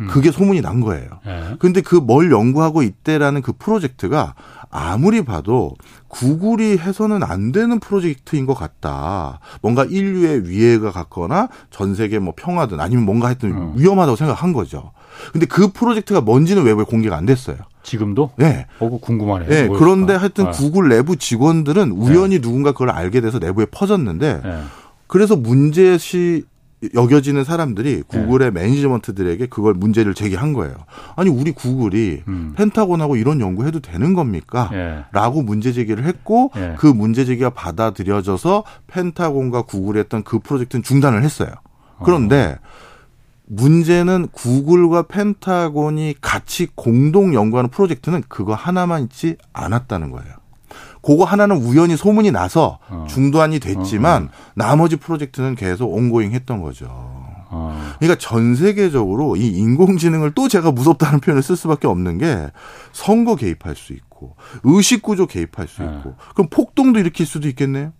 [0.00, 0.06] 음.
[0.08, 1.08] 그게 소문이 난 거예요.
[1.26, 1.54] 네.
[1.58, 4.34] 근데 그 뭘 연구하고 있대라는 그 프로젝트가
[4.70, 5.74] 아무리 봐도
[6.08, 9.38] 구글이 해서는 안 되는 프로젝트인 것 같다.
[9.60, 13.72] 뭔가 인류의 위해가 갔거나 전 세계 뭐 평화든 아니면 뭔가 하여튼 음.
[13.76, 14.92] 위험하다고 생각한 거죠.
[15.32, 17.56] 근데 그 프로젝트가 뭔지는 외부에 공개가 안 됐어요.
[17.82, 18.30] 지금도?
[18.36, 18.66] 네.
[18.78, 19.48] 어, 궁금하네요.
[19.48, 19.68] 네.
[19.68, 20.50] 그런데 하여튼 네.
[20.52, 22.40] 구글 내부 직원들은 우연히 네.
[22.40, 24.62] 누군가 그걸 알게 돼서 내부에 퍼졌는데 네.
[25.06, 26.44] 그래서 문제시
[26.94, 28.60] 여겨지는 사람들이 구글의 네.
[28.60, 30.74] 매니지먼트들에게 그걸 문제를 제기한 거예요.
[31.16, 32.54] 아니 우리 구글이 음.
[32.56, 34.68] 펜타곤하고 이런 연구해도 되는 겁니까?
[34.72, 35.04] 예.
[35.12, 36.74] 라고 문제 제기를 했고 예.
[36.78, 41.50] 그 문제 제기가 받아들여져서 펜타곤과 구글이 했던 그 프로젝트는 중단을 했어요.
[42.04, 42.66] 그런데 어.
[43.46, 50.41] 문제는 구글과 펜타곤이 같이 공동 연구하는 프로젝트는 그거 하나만 있지 않았다는 거예요.
[51.02, 53.06] 그거 하나는 우연히 소문이 나서 어.
[53.08, 54.30] 중단이 됐지만 어, 어.
[54.54, 56.86] 나머지 프로젝트는 계속 온고잉 했던 거죠.
[56.88, 57.92] 어.
[57.98, 62.50] 그러니까 전 세계적으로 이 인공지능을 또 제가 무섭다는 표현을 쓸 수밖에 없는 게
[62.92, 65.88] 선거 개입할 수 있고 의식 구조 개입할 수 네.
[65.88, 67.92] 있고 그럼 폭동도 일으킬 수도 있겠네요.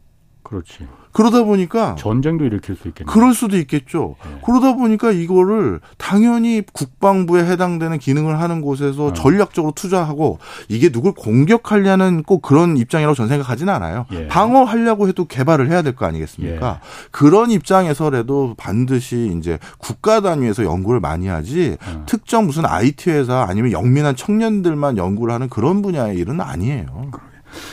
[0.43, 0.87] 그렇지.
[1.13, 3.13] 그러다 보니까 전쟁도 일으킬 수 있겠네요.
[3.13, 4.17] 그럴 수도 있겠죠.
[4.25, 4.41] 네.
[4.45, 9.13] 그러다 보니까 이거를 당연히 국방부에 해당되는 기능을 하는 곳에서 네.
[9.15, 10.39] 전략적으로 투자하고
[10.69, 14.07] 이게 누굴 공격하려는 꼭 그런 입장이라고 저는 생각하지는 않아요.
[14.13, 14.27] 예.
[14.29, 16.81] 방어하려고 해도 개발을 해야 될 거 아니겠습니까?
[16.83, 17.09] 예.
[17.11, 22.05] 그런 입장에서라도 반드시 이제 국가 단위에서 연구를 많이 하지 음.
[22.07, 27.11] 특정 무슨 IT 회사 아니면 영민한 청년들만 연구를 하는 그런 분야의 일은 아니에요.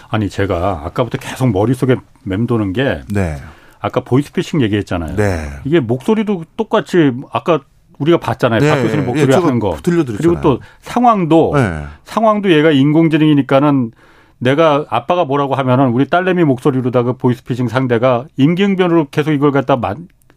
[0.09, 3.37] 아니 제가 아까부터 계속 머릿속에 맴도는 게 네.
[3.79, 5.15] 아까 보이스피싱 얘기했잖아요.
[5.15, 5.49] 네.
[5.63, 7.61] 이게 목소리도 똑같이 아까
[7.97, 8.59] 우리가 봤잖아요.
[8.59, 8.69] 네.
[8.69, 9.77] 박 교수님 목소리 예, 하는 거.
[9.83, 11.83] 그리고 또 상황도 네.
[12.03, 13.91] 상황도 얘가 인공지능이니까는
[14.39, 19.77] 내가 아빠가 뭐라고 하면은 우리 딸내미 목소리로다가 보이스피싱 상대가 임기응변으로 계속 이걸 갖다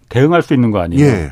[0.09, 1.07] 대응할 수 있는 거 아니에요.
[1.07, 1.30] 예.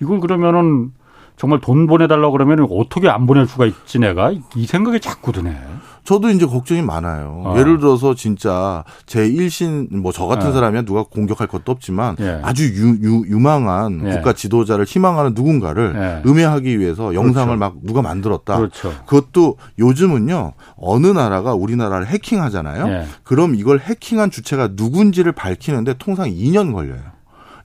[0.00, 0.90] 이걸 그러면은
[1.36, 5.56] 정말 돈 보내달라고 그러면 어떻게 안 보낼 수가 있지 내가 이 생각이 자꾸 드네.
[6.04, 7.42] 저도 이제 걱정이 많아요.
[7.44, 7.58] 어.
[7.58, 10.52] 예를 들어서 진짜 제 1신 뭐 저 같은 네.
[10.52, 12.40] 사람이야 누가 공격할 것도 없지만 예.
[12.42, 14.10] 아주 유, 유, 유망한 예.
[14.16, 16.28] 국가 지도자를 희망하는 누군가를 예.
[16.28, 17.58] 음해하기 위해서 영상을 그렇죠.
[17.58, 18.56] 막 누가 만들었다.
[18.56, 18.92] 그렇죠.
[19.06, 22.88] 그것도 요즘은요 어느 나라가 우리나라를 해킹하잖아요.
[22.88, 23.06] 예.
[23.22, 27.00] 그럼 이걸 해킹한 주체가 누군지를 밝히는데 통상 2년 걸려요.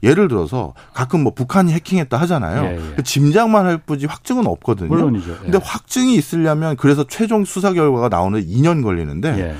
[0.03, 2.63] 예를 들어서 가끔 뭐 북한이 해킹했다 하잖아요.
[2.63, 2.95] 예, 예.
[2.95, 4.89] 그 짐작만 할 뿐이지 확증은 없거든요.
[4.89, 5.31] 물론이죠.
[5.31, 5.37] 예.
[5.43, 9.55] 근데 확증이 있으려면 그래서 최종 수사 결과가 나오는 2년 걸리는데 예.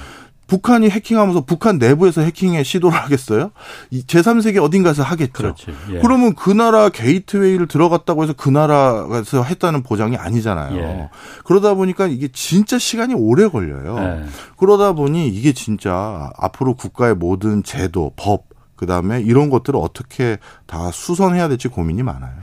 [0.47, 3.51] 북한이 해킹하면서 북한 내부에서 해킹에 시도를 하겠어요?
[3.91, 5.33] 제3세계 어딘가에서 하겠죠.
[5.33, 5.65] 그렇지.
[5.91, 5.99] 예.
[5.99, 10.77] 그러면 그 나라 게이트웨이를 들어갔다고 해서 그 나라에서 했다는 보장이 아니잖아요.
[10.77, 11.09] 예.
[11.43, 13.97] 그러다 보니까 이게 진짜 시간이 오래 걸려요.
[13.99, 14.23] 예.
[14.55, 18.46] 그러다 보니 이게 진짜 앞으로 국가의 모든 제도, 법,
[18.78, 22.34] 그다음에 이런 것들을 어떻게 다 수선해야 될지 고민이 많아요.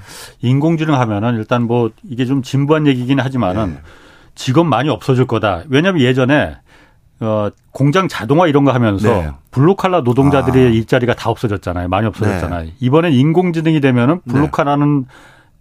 [0.43, 3.81] 인공지능 하면은 일단 뭐 이게 좀 진부한 얘기긴 하지만은 네.
[4.35, 5.63] 직업 많이 없어질 거다.
[5.69, 6.57] 왜냐하면 예전에
[7.21, 9.31] 어 공장 자동화 이런 거 하면서 네.
[9.53, 10.71] 블루칼라 노동자들의 아.
[10.71, 11.89] 일자리가 다 없어졌잖아요.
[11.89, 12.65] 많이 없어졌잖아요.
[12.65, 12.75] 네.
[12.81, 14.33] 이번엔 인공지능이 되면은 네.
[14.33, 15.07] 블루칼라는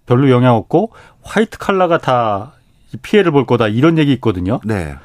[0.07, 2.53] 별로 영향 없고 화이트 칼라가 다
[3.03, 4.59] 피해를 볼 거다 이런 얘기 있거든요.
[4.63, 4.95] 네.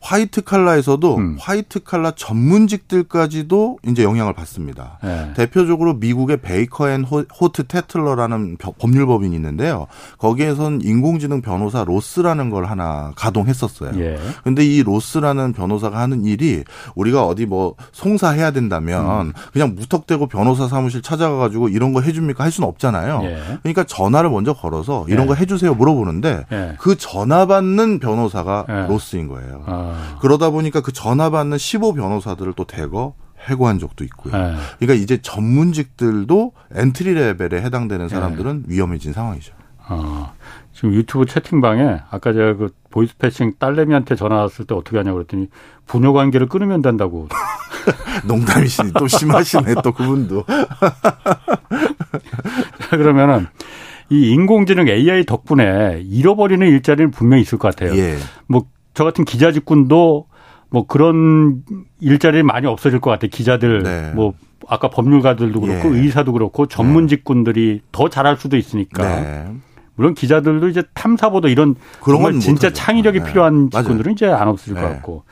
[0.00, 1.36] 화이트 칼라에서도 음.
[1.40, 4.98] 화이트 칼라 전문직들까지도 이제 영향을 받습니다.
[5.02, 5.32] 네.
[5.34, 9.86] 대표적으로 미국의 베이커 앤 호스테틀러라는 법률법인이 있는데요.
[10.18, 13.98] 거기에선 인공지능 변호사 로스라는 걸 하나 가동했었어요.
[14.00, 14.18] 예.
[14.44, 16.62] 근데 이 로스라는 변호사가 하는 일이
[16.94, 19.32] 우리가 어디 뭐 송사해야 된다면 음.
[19.52, 23.20] 그냥 무턱대고 변호사 사무실 찾아가 가지고 이런 거 해줍니까 할 수는 없잖아요.
[23.24, 23.42] 예.
[23.62, 25.28] 그러니까 전화를 먼저 걸어서 이런 예.
[25.28, 26.74] 거 해주세요 물어보는데 예.
[26.78, 28.86] 그 전화 받는 변호사가 예.
[28.88, 29.64] 로스인 거예요.
[29.66, 29.87] 아.
[30.20, 33.14] 그러다 보니까 그 전화 받는 15 변호사들을 또 대거
[33.48, 34.36] 해고한 적도 있고요.
[34.36, 34.54] 네.
[34.78, 38.74] 그러니까 이제 전문직들도 entry level에 해당되는 사람들은 네.
[38.74, 39.54] 위험해진 상황이죠.
[39.88, 40.32] 어,
[40.72, 45.48] 지금 유튜브 채팅방에 아까 제가 그 보이스피싱 딸내미한테 전화 왔을 때 어떻게 하냐고 그랬더니
[45.86, 47.28] 부녀 관계를 끊으면 된다고.
[48.26, 50.44] 농담이시니 또 심하시네 또 그분도.
[52.90, 53.46] 자, 그러면은
[54.10, 57.96] 이 인공지능 AI 덕분에 잃어버리는 일자리는 분명히 있을 것 같아요.
[57.98, 58.16] 예.
[58.46, 58.66] 뭐
[58.98, 60.26] 저 같은 기자 직군도
[60.70, 61.62] 뭐 그런
[62.00, 63.30] 일자리 많이 없어질 것 같아요.
[63.32, 64.10] 기자들 네.
[64.12, 64.34] 뭐
[64.66, 66.00] 아까 법률가들도 그렇고 예.
[66.00, 67.14] 의사도 그렇고 전문 네.
[67.14, 69.04] 직군들이 더 잘할 수도 있으니까.
[69.04, 69.52] 네.
[69.94, 73.26] 물론 기자들도 이제 탐사보도 이런 정말 진짜 창의력이 네.
[73.26, 74.88] 필요한 직군들은 이제 안 없어질 것 네.
[74.88, 75.22] 같고.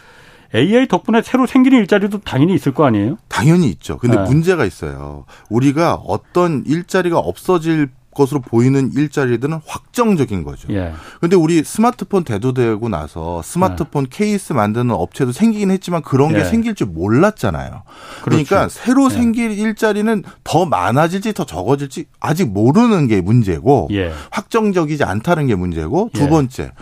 [0.54, 3.16] AI 덕분에 새로 생기는 일자리도 당연히 있을 거 아니에요?
[3.26, 3.98] 당연히 있죠.
[3.98, 4.22] 근데 네.
[4.22, 5.24] 문제가 있어요.
[5.50, 10.72] 우리가 어떤 일자리가 없어질 것으로 보이는 일자리들은 확정적인 거죠.
[10.72, 10.92] 예.
[11.20, 14.08] 근데 우리 스마트폰 대두되고 나서 스마트폰 예.
[14.10, 16.44] 케이스 만드는 업체도 생기긴 했지만 그런 게 예.
[16.44, 17.82] 생길 줄 몰랐잖아요.
[18.24, 18.68] 그러니까 그렇죠.
[18.68, 19.10] 새로 예.
[19.10, 24.12] 생길 일자리는 더 많아질지 더 적어질지 아직 모르는 게 문제고 예.
[24.30, 26.28] 확정적이지 않다는 게 문제고 두 예.
[26.28, 26.72] 번째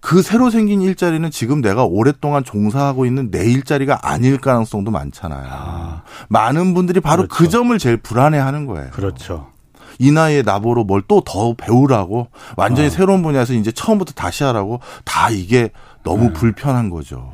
[0.00, 5.48] 그 새로 생긴 일자리는 지금 내가 오랫동안 종사하고 있는 내 일자리가 아닐 가능성도 많잖아요.
[5.50, 6.02] 아.
[6.28, 7.44] 많은 분들이 바로 그 그렇죠.
[7.44, 8.90] 그 점을 제일 불안해하는 거예요.
[8.92, 9.48] 그렇죠.
[9.98, 12.90] 이 나이에 나보러 뭘또 더 배우라고 완전히 어.
[12.90, 15.70] 새로운 분야에서 이제 처음부터 다시 하라고 다 이게
[16.04, 16.32] 너무 네.
[16.32, 17.32] 불편한 거죠.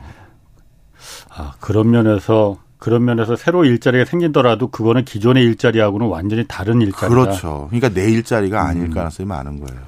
[1.30, 7.08] 아, 그런 면에서 그런 면에서 새로 일자리가 생긴더라도 그거는 기존의 일자리하고는 완전히 다른 일자리다.
[7.08, 7.68] 그렇죠.
[7.70, 8.90] 그러니까 내 일자리가 아닐 음.
[8.90, 9.80] 가능성이 많은 거예요.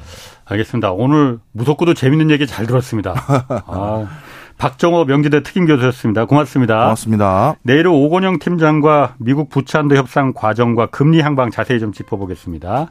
[0.46, 0.92] 알겠습니다.
[0.92, 3.14] 오늘 무섭고도 재밌는 얘기 잘 들었습니다.
[3.66, 4.06] 아,
[4.58, 6.24] 박정호 명지대 특임교수였습니다.
[6.24, 6.82] 고맙습니다.
[6.82, 7.56] 고맙습니다.
[7.62, 12.90] 내일은 오건영 팀장과 미국 부채한도 협상 과정과 금리 향방 자세히 좀 짚어보겠습니다.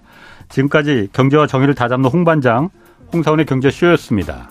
[0.49, 2.69] 지금까지 경제와 정의를 다잡는 홍반장
[3.13, 4.49] 홍사원의 경제쇼였습니다.